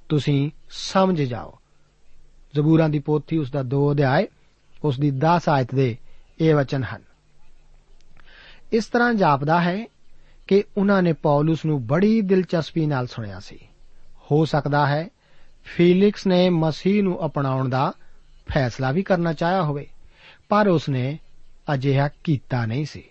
ਤੁਸੀਂ 0.08 0.50
ਸਮਝ 0.70 1.22
ਜਾਓ। 1.22 1.58
ਜ਼ਬੂਰਾਂ 2.54 2.88
ਦੀ 2.88 2.98
ਪੋਥੀ 2.98 3.38
ਉਸ 3.38 3.50
ਦਾ 3.50 3.62
2 3.62 3.92
ਅਧਿਆਇ, 3.92 4.26
ਉਸ 4.84 5.00
ਦੀ 5.00 5.10
10 5.10 5.48
ਆਇਤ 5.48 5.74
ਦੇ 5.74 5.96
ਇਹ 6.40 6.54
ਵਚਨ 6.54 6.84
ਹਨ। 6.84 7.02
ਇਸ 8.72 8.86
ਤਰ੍ਹਾਂ 8.86 9.14
ਜਾਪਦਾ 9.14 9.60
ਹੈ 9.60 9.86
ਕਿ 10.46 10.64
ਉਹਨਾਂ 10.76 11.02
ਨੇ 11.02 11.12
ਪੌਲਸ 11.12 11.64
ਨੂੰ 11.64 11.86
ਬੜੀ 11.86 12.20
ਦਿਲਚਸਪੀ 12.20 12.86
ਨਾਲ 12.86 13.06
ਸੁਣਿਆ 13.06 13.40
ਸੀ। 13.40 13.58
ਹੋ 14.30 14.44
ਸਕਦਾ 14.44 14.86
ਹੈ 14.86 15.08
ਫੀਲਿਕਸ 15.64 16.26
ਨੇ 16.26 16.50
ਮਸੀਹ 16.50 17.02
ਨੂੰ 17.02 17.26
ਅਪਣਾਉਣ 17.26 17.68
ਦਾ 17.68 17.92
ਫੈਸਲਾ 18.54 18.92
ਵੀ 18.92 19.02
ਕਰਨਾ 19.02 19.32
ਚਾਹਿਆ 19.32 19.62
ਹੋਵੇ, 19.62 19.86
ਪਰ 20.48 20.68
ਉਸਨੇ 20.68 21.18
ਅਜਿਹਾ 21.74 22.08
ਕੀਤਾ 22.24 22.66
ਨਹੀਂ 22.66 22.84
ਸੀ। 22.84 23.02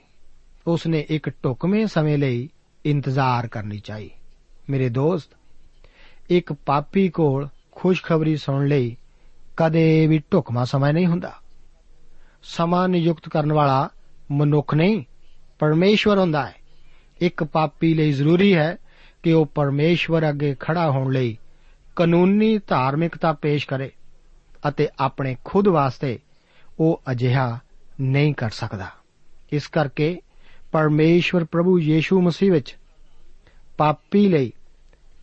ਉਸਨੇ 0.67 1.05
ਇੱਕ 1.09 1.29
ਟੁਕਮੇ 1.29 1.85
ਸਮੇਂ 1.85 2.17
ਲਈ 2.17 2.49
ਇੰਤਜ਼ਾਰ 2.85 3.47
ਕਰਨੀ 3.47 3.79
ਚਾਹੀ। 3.79 4.11
ਮੇਰੇ 4.69 4.89
ਦੋਸਤ, 4.89 5.29
ਇੱਕ 6.29 6.53
ਪਾਪੀ 6.53 7.09
ਕੋਲ 7.09 7.47
ਖੁਸ਼ਖਬਰੀ 7.71 8.37
ਸੁਣਨ 8.37 8.67
ਲਈ 8.67 8.97
ਕਦੇ 9.57 10.07
ਵੀ 10.07 10.21
ਢੁਕਮਾ 10.33 10.65
ਸਮਾਂ 10.65 10.93
ਨਹੀਂ 10.93 11.07
ਹੁੰਦਾ। 11.07 11.33
ਸਮਾਂ 12.43 12.89
ਨਿਯੁਕਤ 12.89 13.29
ਕਰਨ 13.29 13.53
ਵਾਲਾ 13.53 13.89
ਮਨੁੱਖ 14.31 14.75
ਨਹੀਂ, 14.75 15.03
ਪਰਮੇਸ਼ਵਰ 15.59 16.17
ਹੁੰਦਾ 16.17 16.45
ਹੈ। 16.45 16.55
ਇੱਕ 17.21 17.43
ਪਾਪੀ 17.43 17.93
ਲਈ 17.93 18.11
ਜ਼ਰੂਰੀ 18.11 18.55
ਹੈ 18.55 18.77
ਕਿ 19.23 19.33
ਉਹ 19.33 19.45
ਪਰਮੇਸ਼ਵਰ 19.45 20.29
ਅੱਗੇ 20.29 20.55
ਖੜਾ 20.59 20.91
ਹੋਣ 20.91 21.13
ਲਈ 21.13 21.37
ਕਾਨੂੰਨੀ 21.95 22.57
ਧਾਰਮਿਕਤਾ 22.57 23.33
ਪੇਸ਼ 23.33 23.67
ਕਰੇ। 23.67 23.91
ਅਤੇ 24.67 24.89
ਆਪਣੇ 24.99 25.37
ਖੁਦ 25.43 25.67
ਵਾਸਤੇ 25.67 26.19
ਉਹ 26.79 27.01
ਅਜਿਹਾ 27.11 27.59
ਨਹੀਂ 28.01 28.33
ਕਰ 28.33 28.49
ਸਕਦਾ। 28.49 28.87
ਇਸ 29.51 29.67
ਕਰਕੇ 29.67 30.21
ਪਰਮੇਸ਼ਵਰ 30.71 31.43
ਪ੍ਰਭੂ 31.43 31.79
ਯੀਸ਼ੂ 31.79 32.21
ਮਸੀਹ 32.21 32.51
ਵਿੱਚ 32.51 32.77
ਪਾਪੀ 33.77 34.27
ਲਈ 34.27 34.51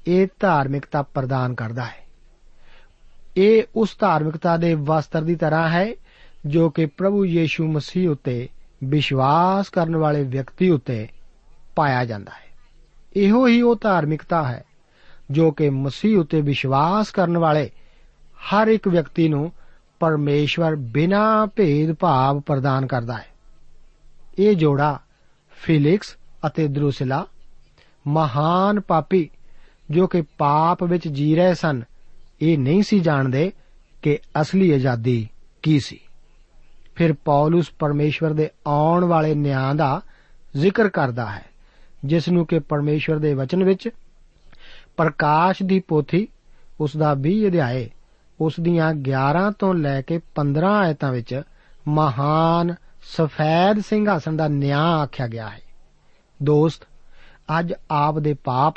ਇਹ 0.06 0.26
ਧਾਰਮਿਕਤਾ 0.40 1.02
ਪ੍ਰਦਾਨ 1.02 1.54
ਕਰਦਾ 1.54 1.84
ਹੈ। 1.84 2.06
ਇਹ 3.36 3.62
ਉਸ 3.76 3.96
ਧਾਰਮਿਕਤਾ 3.98 4.56
ਦੇ 4.56 4.74
ਵਸਤਰ 4.74 5.22
ਦੀ 5.22 5.34
ਤਰ੍ਹਾਂ 5.34 5.68
ਹੈ 5.68 5.94
ਜੋ 6.46 6.70
ਕਿ 6.70 6.86
ਪ੍ਰਭੂ 6.86 7.24
ਯੀਸ਼ੂ 7.24 7.72
ਮਸੀਹ 7.72 8.10
ਉਤੇ 8.10 8.48
ਵਿਸ਼ਵਾਸ 8.84 9.68
ਕਰਨ 9.68 9.96
ਵਾਲੇ 9.96 10.22
ਵਿਅਕਤੀ 10.22 10.70
ਉਤੇ 10.70 11.08
ਪਾਇਆ 11.76 12.04
ਜਾਂਦਾ 12.04 12.32
ਹੈ। 12.32 12.46
ਇਹੋ 13.16 13.46
ਹੀ 13.46 13.62
ਉਹ 13.62 13.76
ਧਾਰਮਿਕਤਾ 13.80 14.48
ਹੈ 14.48 14.64
ਜੋ 15.30 15.50
ਕਿ 15.50 15.70
ਮਸੀਹ 15.70 16.18
ਉਤੇ 16.18 16.40
ਵਿਸ਼ਵਾਸ 16.40 17.10
ਕਰਨ 17.10 17.38
ਵਾਲੇ 17.38 17.70
ਹਰ 18.46 18.68
ਇੱਕ 18.68 18.88
ਵਿਅਕਤੀ 18.88 19.28
ਨੂੰ 19.28 19.52
ਪਰਮੇਸ਼ਵਰ 20.00 20.76
ਬਿਨਾ 20.76 21.46
ਭੇਦ 21.46 21.92
ਭਾਵ 21.92 22.40
ਪ੍ਰਦਾਨ 22.40 22.86
ਕਰਦਾ 22.86 23.14
ਹੈ। 23.14 23.26
ਇਹ 24.38 24.56
ਜੋੜਾ 24.56 24.98
ਫਿਲਿਕਸ 25.50 26.16
ਅਤੇ 26.46 26.68
ਦਰੂਸਿਲਾ, 26.68 27.26
ਮਹਾਨ 28.06 28.80
ਪਾਪੀ 28.80 29.30
ਜੋ 29.90 30.06
ਕਿ 30.06 30.22
ਪਾਪ 30.38 30.84
ਵਿੱਚ 30.84 31.08
ਜੀ 31.08 31.34
ਰਹੇ 31.36 31.54
ਸਨ, 31.54 31.82
ਇਹ 32.40 32.58
ਨਹੀਂ 32.58 32.82
ਸੀ 32.82 33.00
ਜਾਣਦੇ 33.00 33.52
ਕਿ 34.02 34.18
ਅਸਲੀ 34.40 34.70
ਆਜ਼ਾਦੀ 34.72 35.28
ਕੀ 35.62 35.80
ਸੀ। 35.80 36.00
ਫਿਰ 36.94 37.12
ਪੌਲਸ 37.12 37.70
ਪਰਮੇਸ਼ਵਰ 37.78 38.32
ਦੇ 38.32 38.48
ਆਉਣ 38.66 39.04
ਵਾਲੇ 39.04 39.34
ਨਿਆਂ 39.34 39.74
ਦਾ 39.74 40.00
ਜ਼ਿਕਰ 40.56 40.88
ਕਰਦਾ 40.88 41.26
ਹੈ, 41.26 41.44
ਜਿਸ 42.04 42.28
ਨੂੰ 42.28 42.46
ਕਿ 42.46 42.58
ਪਰਮੇਸ਼ਵਰ 42.58 43.18
ਦੇ 43.18 43.34
ਵਚਨ 43.34 43.64
ਵਿੱਚ 43.64 43.88
ਪ੍ਰਕਾਸ਼ 44.96 45.62
ਦੀ 45.62 45.80
ਪੋਥੀ, 45.80 46.28
ਉਸ 46.80 46.96
ਦਾ 46.96 47.14
20 47.14 47.46
ਅਧਿਆਏ 47.46 47.90
ਉਸ 48.40 48.52
ਦੀਆਂ 48.60 48.94
11 48.94 49.52
ਤੋਂ 49.58 49.74
ਲੈ 49.74 50.02
ਕੇ 50.02 50.20
15 50.34 50.72
ਆਇਤਾਂ 50.72 51.12
ਵਿੱਚ 51.12 51.42
ਮਹਾਨ 51.88 52.74
ਸਫੈਦ 53.02 53.80
ਸਿੰਘਾਸਨ 53.80 54.36
ਦਾ 54.36 54.48
ਨਿਆਂ 54.48 54.98
ਆਖਿਆ 54.98 55.28
ਗਿਆ 55.28 55.48
ਹੈ। 55.48 55.60
ਦੋਸਤ, 56.42 56.82
ਅੱਜ 57.58 57.72
ਆਪ 57.90 58.18
ਦੇ 58.18 58.34
ਪਾਪ 58.34 58.74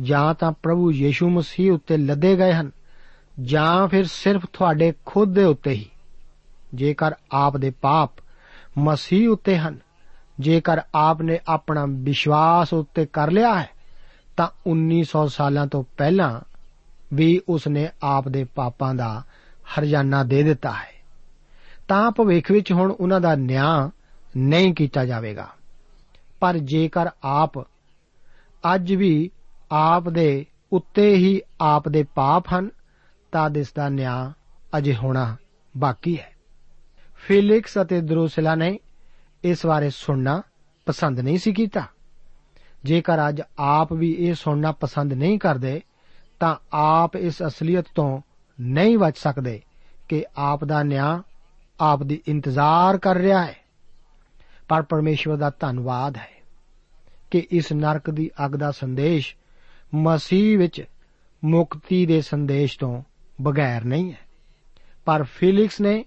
ਜਾਂ 0.00 0.34
ਤਾਂ 0.34 0.52
ਪ੍ਰਭੂ 0.52 0.92
ਯੀਸ਼ੂ 0.92 1.30
ਮਸੀਹ 1.30 1.72
ਉੱਤੇ 1.72 1.96
ਲੱਦੇ 1.96 2.36
ਗਏ 2.36 2.52
ਹਨ, 2.52 2.70
ਜਾਂ 3.42 3.88
ਫਿਰ 3.88 4.04
ਸਿਰਫ 4.06 4.46
ਤੁਹਾਡੇ 4.52 4.92
ਖੁਦ 5.06 5.34
ਦੇ 5.34 5.44
ਉੱਤੇ 5.44 5.70
ਹੀ। 5.70 5.90
ਜੇਕਰ 6.74 7.12
ਆਪ 7.32 7.56
ਦੇ 7.56 7.70
ਪਾਪ 7.70 8.10
ਮਸੀਹ 8.78 9.28
ਉੱਤੇ 9.28 9.58
ਹਨ, 9.58 9.78
ਜੇਕਰ 10.40 10.80
ਆਪ 10.94 11.22
ਨੇ 11.22 11.38
ਆਪਣਾ 11.48 11.86
ਵਿਸ਼ਵਾਸ 11.88 12.72
ਉੱਤੇ 12.72 13.06
ਕਰ 13.06 13.30
ਲਿਆ 13.30 13.60
ਹੈ, 13.60 13.68
ਤਾਂ 14.36 14.48
1900 14.66 15.28
ਸਾਲਾਂ 15.28 15.66
ਤੋਂ 15.66 15.84
ਪਹਿਲਾਂ 15.96 16.40
ਵੀ 17.14 17.40
ਉਸ 17.48 17.68
ਨੇ 17.68 17.88
ਆਪ 18.02 18.28
ਦੇ 18.28 18.44
ਪਾਪਾਂ 18.44 18.94
ਦਾ 18.94 19.22
ਹਰਜਾਨਾ 19.78 20.24
ਦੇ 20.24 20.42
ਦਿੱਤਾ 20.42 20.72
ਹੈ। 20.72 20.98
ਤਾਂ 21.88 22.10
ਭਵਿੱਖ 22.10 22.50
ਵਿੱਚ 22.50 22.72
ਹੁਣ 22.72 22.92
ਉਹਨਾਂ 22.92 23.20
ਦਾ 23.20 23.34
ਨਿਆਂ 23.34 23.90
ਨਹੀਂ 24.36 24.74
ਕੀਤਾ 24.74 25.04
ਜਾਵੇਗਾ। 25.04 25.48
ਪਰ 26.40 26.58
ਜੇਕਰ 26.58 27.08
ਆਪ 27.24 27.58
ਅੱਜ 28.74 28.94
ਵੀ 28.94 29.30
ਆਪ 29.72 30.08
ਦੇ 30.08 30.46
ਉੱਤੇ 30.72 31.14
ਹੀ 31.14 31.42
ਆਪ 31.60 31.88
ਦੇ 31.88 32.02
ਪਾਪ 32.02 32.44
ਹਨ 32.52 32.70
ਤਾਂ 33.32 33.50
ਇਸ 33.56 33.72
ਦਾ 33.72 33.88
ਨਿਆਂ 33.88 34.32
ਅਜੇ 34.78 34.94
ਹੋਣਾ 34.94 35.36
ਬਾਕੀ 35.76 36.18
ਹੈ। 36.18 36.32
ਫਿਲਿਕਸ 37.16 37.78
ਅਤੇ 37.82 38.00
ਦਰੂਸਿਲਾ 38.00 38.54
ਨੇ 38.54 38.78
ਇਸ 39.44 39.66
ਬਾਰੇ 39.66 39.90
ਸੁਣਨਾ 39.90 40.42
ਪਸੰਦ 40.86 41.20
ਨਹੀਂ 41.20 41.38
ਸੀ 41.38 41.52
ਕੀਤਾ। 41.52 41.82
ਜੇਕਰ 42.84 43.28
ਅੱਜ 43.28 43.42
ਆਪ 43.58 43.92
ਵੀ 43.92 44.12
ਇਹ 44.12 44.34
ਸੁਣਨਾ 44.34 44.72
ਪਸੰਦ 44.72 45.12
ਨਹੀਂ 45.12 45.38
ਕਰਦੇ 45.38 45.80
ਤਾਂ 46.40 46.56
ਆਪ 46.72 47.16
ਇਸ 47.16 47.42
ਅਸਲੀਅਤ 47.46 47.84
ਤੋਂ 47.94 48.20
ਨਹੀਂ 48.60 48.98
ਬਚ 48.98 49.18
ਸਕਦੇ 49.18 49.60
ਕਿ 50.08 50.24
ਆਪ 50.36 50.64
ਦਾ 50.64 50.82
ਨਿਆਂ 50.82 51.22
ਆਪ 51.80 52.02
ਦੀ 52.02 52.22
ਇੰਤਜ਼ਾਰ 52.28 52.98
ਕਰ 52.98 53.16
ਰਿਹਾ 53.16 53.44
ਹੈ। 53.44 53.56
ਪਰ 54.68 54.82
ਪਰਮੇਸ਼ਵਰ 54.82 55.36
ਦਾ 55.36 55.50
ਧੰਨਵਾਦ 55.60 56.16
ਹੈ 56.16 56.30
ਕਿ 57.30 57.46
ਇਸ 57.50 57.72
ਨਰਕ 57.72 58.10
ਦੀ 58.10 58.30
ਅੱਗ 58.46 58.50
ਦਾ 58.50 58.70
ਸੰਦੇਸ਼ 58.70 59.36
ਮਸੀਹ 59.94 60.58
ਵਿੱਚ 60.58 60.84
ਮੁਕਤੀ 61.44 62.06
ਦੇ 62.06 62.20
ਸੰਦੇਸ਼ 62.20 62.78
ਤੋਂ 62.78 63.02
ਬਗੈਰ 63.42 63.84
ਨਹੀਂ 63.84 64.12
ਹੈ। 64.12 64.18
ਪਰ 65.04 65.22
ਫਿਲਿਕਸ 65.22 65.80
ਨੇ 65.80 66.04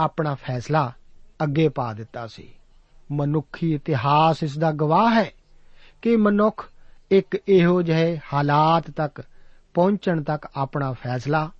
ਆਪਣਾ 0.00 0.34
ਫੈਸਲਾ 0.34 0.92
ਅੱਗੇ 1.42 1.68
ਪਾ 1.68 1.92
ਦਿੱਤਾ 1.92 2.26
ਸੀ। 2.26 2.48
ਮਨੁੱਖੀ 3.12 3.74
ਇਤਿਹਾਸ 3.74 4.42
ਇਸ 4.42 4.58
ਦਾ 4.58 4.72
ਗਵਾਹ 4.72 5.14
ਹੈ 5.14 5.30
ਕਿ 6.02 6.16
ਮਨੁੱਖ 6.16 6.70
ਇੱਕ 7.10 7.38
ਇਹੋ 7.48 7.82
ਜਿਹੇ 7.82 8.18
ਹਾਲਾਤ 8.32 8.90
ਤੱਕ 8.90 9.22
ਪਹੁੰਚਣ 9.74 10.22
ਤੱਕ 10.22 10.48
ਆਪਣਾ 10.56 10.92
ਫੈਸਲਾ 10.92 11.50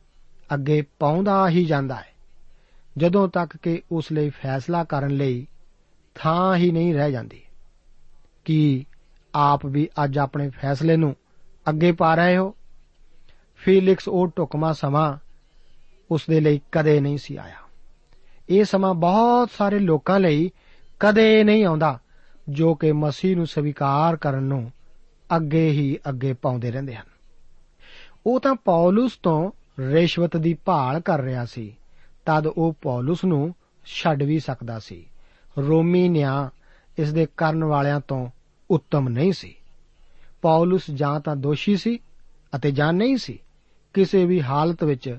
ਅੱਗੇ 0.54 0.82
ਪਾਉਂਦਾ 0.98 1.48
ਹੀ 1.48 1.64
ਜਾਂਦਾ 1.64 1.94
ਹੈ। 1.94 2.12
ਜਦੋਂ 2.96 3.28
ਤੱਕ 3.28 3.56
ਕਿ 3.56 3.82
ਉਸ 3.92 4.12
ਲਈ 4.12 4.30
ਫੈਸਲਾ 4.30 4.84
ਕਰਨ 4.84 5.10
ਲਈ 5.10 5.46
ਥਾਂ 6.14 6.56
ਹੀ 6.56 6.70
ਨਹੀਂ 6.70 6.94
ਰਹਿ 6.94 7.12
ਜਾਂਦੀ। 7.12 7.42
ਕਿ 8.44 8.84
ਆਪ 9.34 9.66
ਵੀ 9.66 9.88
ਅੱਜ 10.04 10.18
ਆਪਣੇ 10.18 10.50
ਫੈਸਲੇ 10.50 10.96
ਨੂੰ 10.96 11.16
ਅੱਗੇ 11.68 11.92
ਪਾ 11.92 12.14
ਰਹੇ 12.14 12.36
ਹੋ? 12.36 12.54
ਫੀਲਿਕਸ 13.56 14.08
ਉਹ 14.08 14.28
ਟੁਕਮਾ 14.36 14.72
ਸਮਾਂ 14.72 15.18
ਉਸ 16.10 16.22
ਦੇ 16.30 16.40
ਲਈ 16.40 16.60
ਕਦੇ 16.72 17.00
ਨਹੀਂ 17.00 17.18
ਸੀ 17.18 17.36
ਆਇਆ। 17.36 17.56
ਇਹ 18.48 18.64
ਸਮਾਂ 18.64 18.94
ਬਹੁਤ 18.94 19.50
ਸਾਰੇ 19.58 19.78
ਲੋਕਾਂ 19.78 20.20
ਲਈ 20.20 20.50
ਕਦੇ 21.00 21.44
ਨਹੀਂ 21.44 21.64
ਆਉਂਦਾ 21.64 22.00
ਜੋ 22.48 22.74
ਕਿ 22.74 22.92
ਮਸੀਹ 22.92 23.36
ਨੂੰ 23.36 23.46
ਸਵੀਕਾਰ 23.46 24.16
ਕਰਨ 24.16 24.42
ਨੂੰ 24.42 24.72
ਅੱਗੇ 25.36 25.70
ਹੀ 25.70 25.98
ਅੱਗੇ 26.08 26.32
ਪਾਉਂਦੇ 26.32 26.70
ਰਹਿੰਦੇ 26.70 26.94
ਹਨ। 26.94 27.11
ਉਹ 28.26 28.40
ਤਾਂ 28.40 28.54
ਪੌਲਸ 28.54 29.16
ਤੋਂ 29.22 29.50
ਰਿਸ਼ਵਤ 29.78 30.36
ਦੀ 30.36 30.54
ਭਾਲ 30.54 31.00
ਕਰ 31.00 31.20
ਰਿਹਾ 31.20 31.44
ਸੀ। 31.44 31.76
ਤਦ 32.26 32.46
ਉਹ 32.46 32.74
ਪੌਲਸ 32.82 33.24
ਨੂੰ 33.24 33.54
ਛੱਡ 33.84 34.22
ਵੀ 34.22 34.38
ਸਕਦਾ 34.38 34.78
ਸੀ। 34.78 35.06
ਰੋਮੀ 35.58 36.08
ਨਿਆਂ 36.08 36.50
ਇਸ 36.98 37.12
ਦੇ 37.12 37.26
ਕਰਨ 37.36 37.64
ਵਾਲਿਆਂ 37.64 38.00
ਤੋਂ 38.00 38.28
ਉੱਤਮ 38.70 39.08
ਨਹੀਂ 39.08 39.32
ਸੀ। 39.32 39.54
ਪੌਲਸ 40.42 40.90
ਜਾਂ 40.94 41.20
ਤਾਂ 41.20 41.36
ਦੋਸ਼ੀ 41.36 41.76
ਸੀ 41.76 41.98
ਅਤੇ 42.56 42.70
ਜਾਂ 42.70 42.92
ਨਹੀਂ 42.92 43.16
ਸੀ। 43.16 43.38
ਕਿਸੇ 43.94 44.24
ਵੀ 44.24 44.42
ਹਾਲਤ 44.42 44.84
ਵਿੱਚ 44.84 45.18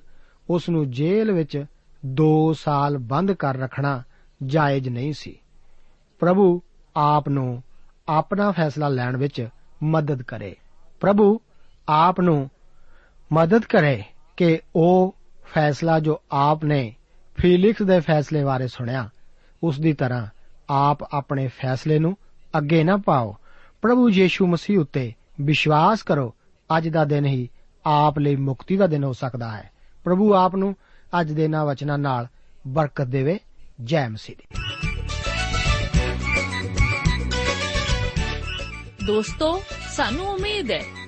ਉਸ 0.49 0.69
ਨੂੰ 0.69 0.91
ਜੇਲ੍ਹ 0.91 1.33
ਵਿੱਚ 1.33 1.65
2 2.05 2.53
ਸਾਲ 2.53 2.97
ਬੰਦ 2.97 3.31
ਕਰ 3.31 3.57
ਰੱਖਣਾ 3.57 4.03
ਜਾਇਜ਼ 4.43 4.89
ਨਹੀਂ 4.89 5.13
ਸੀ। 5.13 5.39
ਪ੍ਰਭੂ 6.19 6.61
ਆਪ 6.95 7.29
ਨੂੰ 7.29 7.63
ਆਪਣਾ 8.09 8.51
ਫੈਸਲਾ 8.51 8.87
ਲੈਣ 8.87 9.17
ਵਿੱਚ 9.17 9.47
ਮਦਦ 9.83 10.21
ਕਰੇ। 10.21 10.55
ਪ੍ਰਭੂ 10.99 11.39
ਆਪ 11.89 12.21
ਨੂੰ 12.21 12.49
ਮਦਦ 13.31 13.65
ਕਰੇ 13.65 14.03
ਕਿ 14.37 14.59
ਉਹ 14.75 15.15
ਫੈਸਲਾ 15.45 15.99
ਜੋ 15.99 16.21
ਆਪ 16.31 16.65
ਨੇ 16.65 16.95
ਫੀਲਿਕਸ 17.41 17.81
ਦੇ 17.81 17.99
ਫੈਸਲੇ 17.99 18.43
ਬਾਰੇ 18.43 18.67
ਸੁਣਿਆ, 18.67 19.09
ਉਸ 19.63 19.79
ਦੀ 19.79 19.93
ਤਰ੍ਹਾਂ 19.93 20.27
ਆਪ 20.69 21.15
ਆਪਣੇ 21.15 21.47
ਫੈਸਲੇ 21.47 21.99
ਨੂੰ 21.99 22.17
ਅੱਗੇ 22.57 22.83
ਨਾ 22.83 22.97
ਪਾਓ। 22.97 23.37
ਪ੍ਰਭੂ 23.81 24.09
ਯੀਸ਼ੂ 24.09 24.47
ਮਸੀਹ 24.47 24.79
ਉੱਤੇ 24.79 25.13
ਵਿਸ਼ਵਾਸ 25.41 26.03
ਕਰੋ, 26.03 26.33
ਅੱਜ 26.77 26.87
ਦਾ 26.87 27.05
ਦਿਨ 27.05 27.25
ਹੀ 27.25 27.49
ਆਪ 27.85 28.19
ਲਈ 28.19 28.35
ਮੁਕਤੀ 28.35 28.77
ਦਾ 28.77 28.87
ਦਿਨ 28.87 29.03
ਹੋ 29.03 29.13
ਸਕਦਾ 29.13 29.51
ਹੈ। 29.51 29.71
ਪ੍ਰਭੂ 30.03 30.33
ਆਪ 30.33 30.55
ਨੂੰ 30.55 30.75
ਅੱਜ 31.21 31.31
ਦੇ 31.31 31.43
ਇਹਨਾਂ 31.43 31.65
ਵਚਨਾਂ 31.65 31.97
ਨਾਲ 31.97 32.27
ਬਰਕਤ 32.67 33.05
ਦੇਵੇ। 33.05 33.39
ਜੈ 33.83 34.09
ਮਸੀਹ 34.09 34.35
ਦੀ। 34.35 34.57
ਦੋਸਤੋ, 39.07 39.63
ਸਾਨੂੰ 39.95 40.25
ਉਮੀਦ 40.25 40.71
ਹੈ 40.71 41.02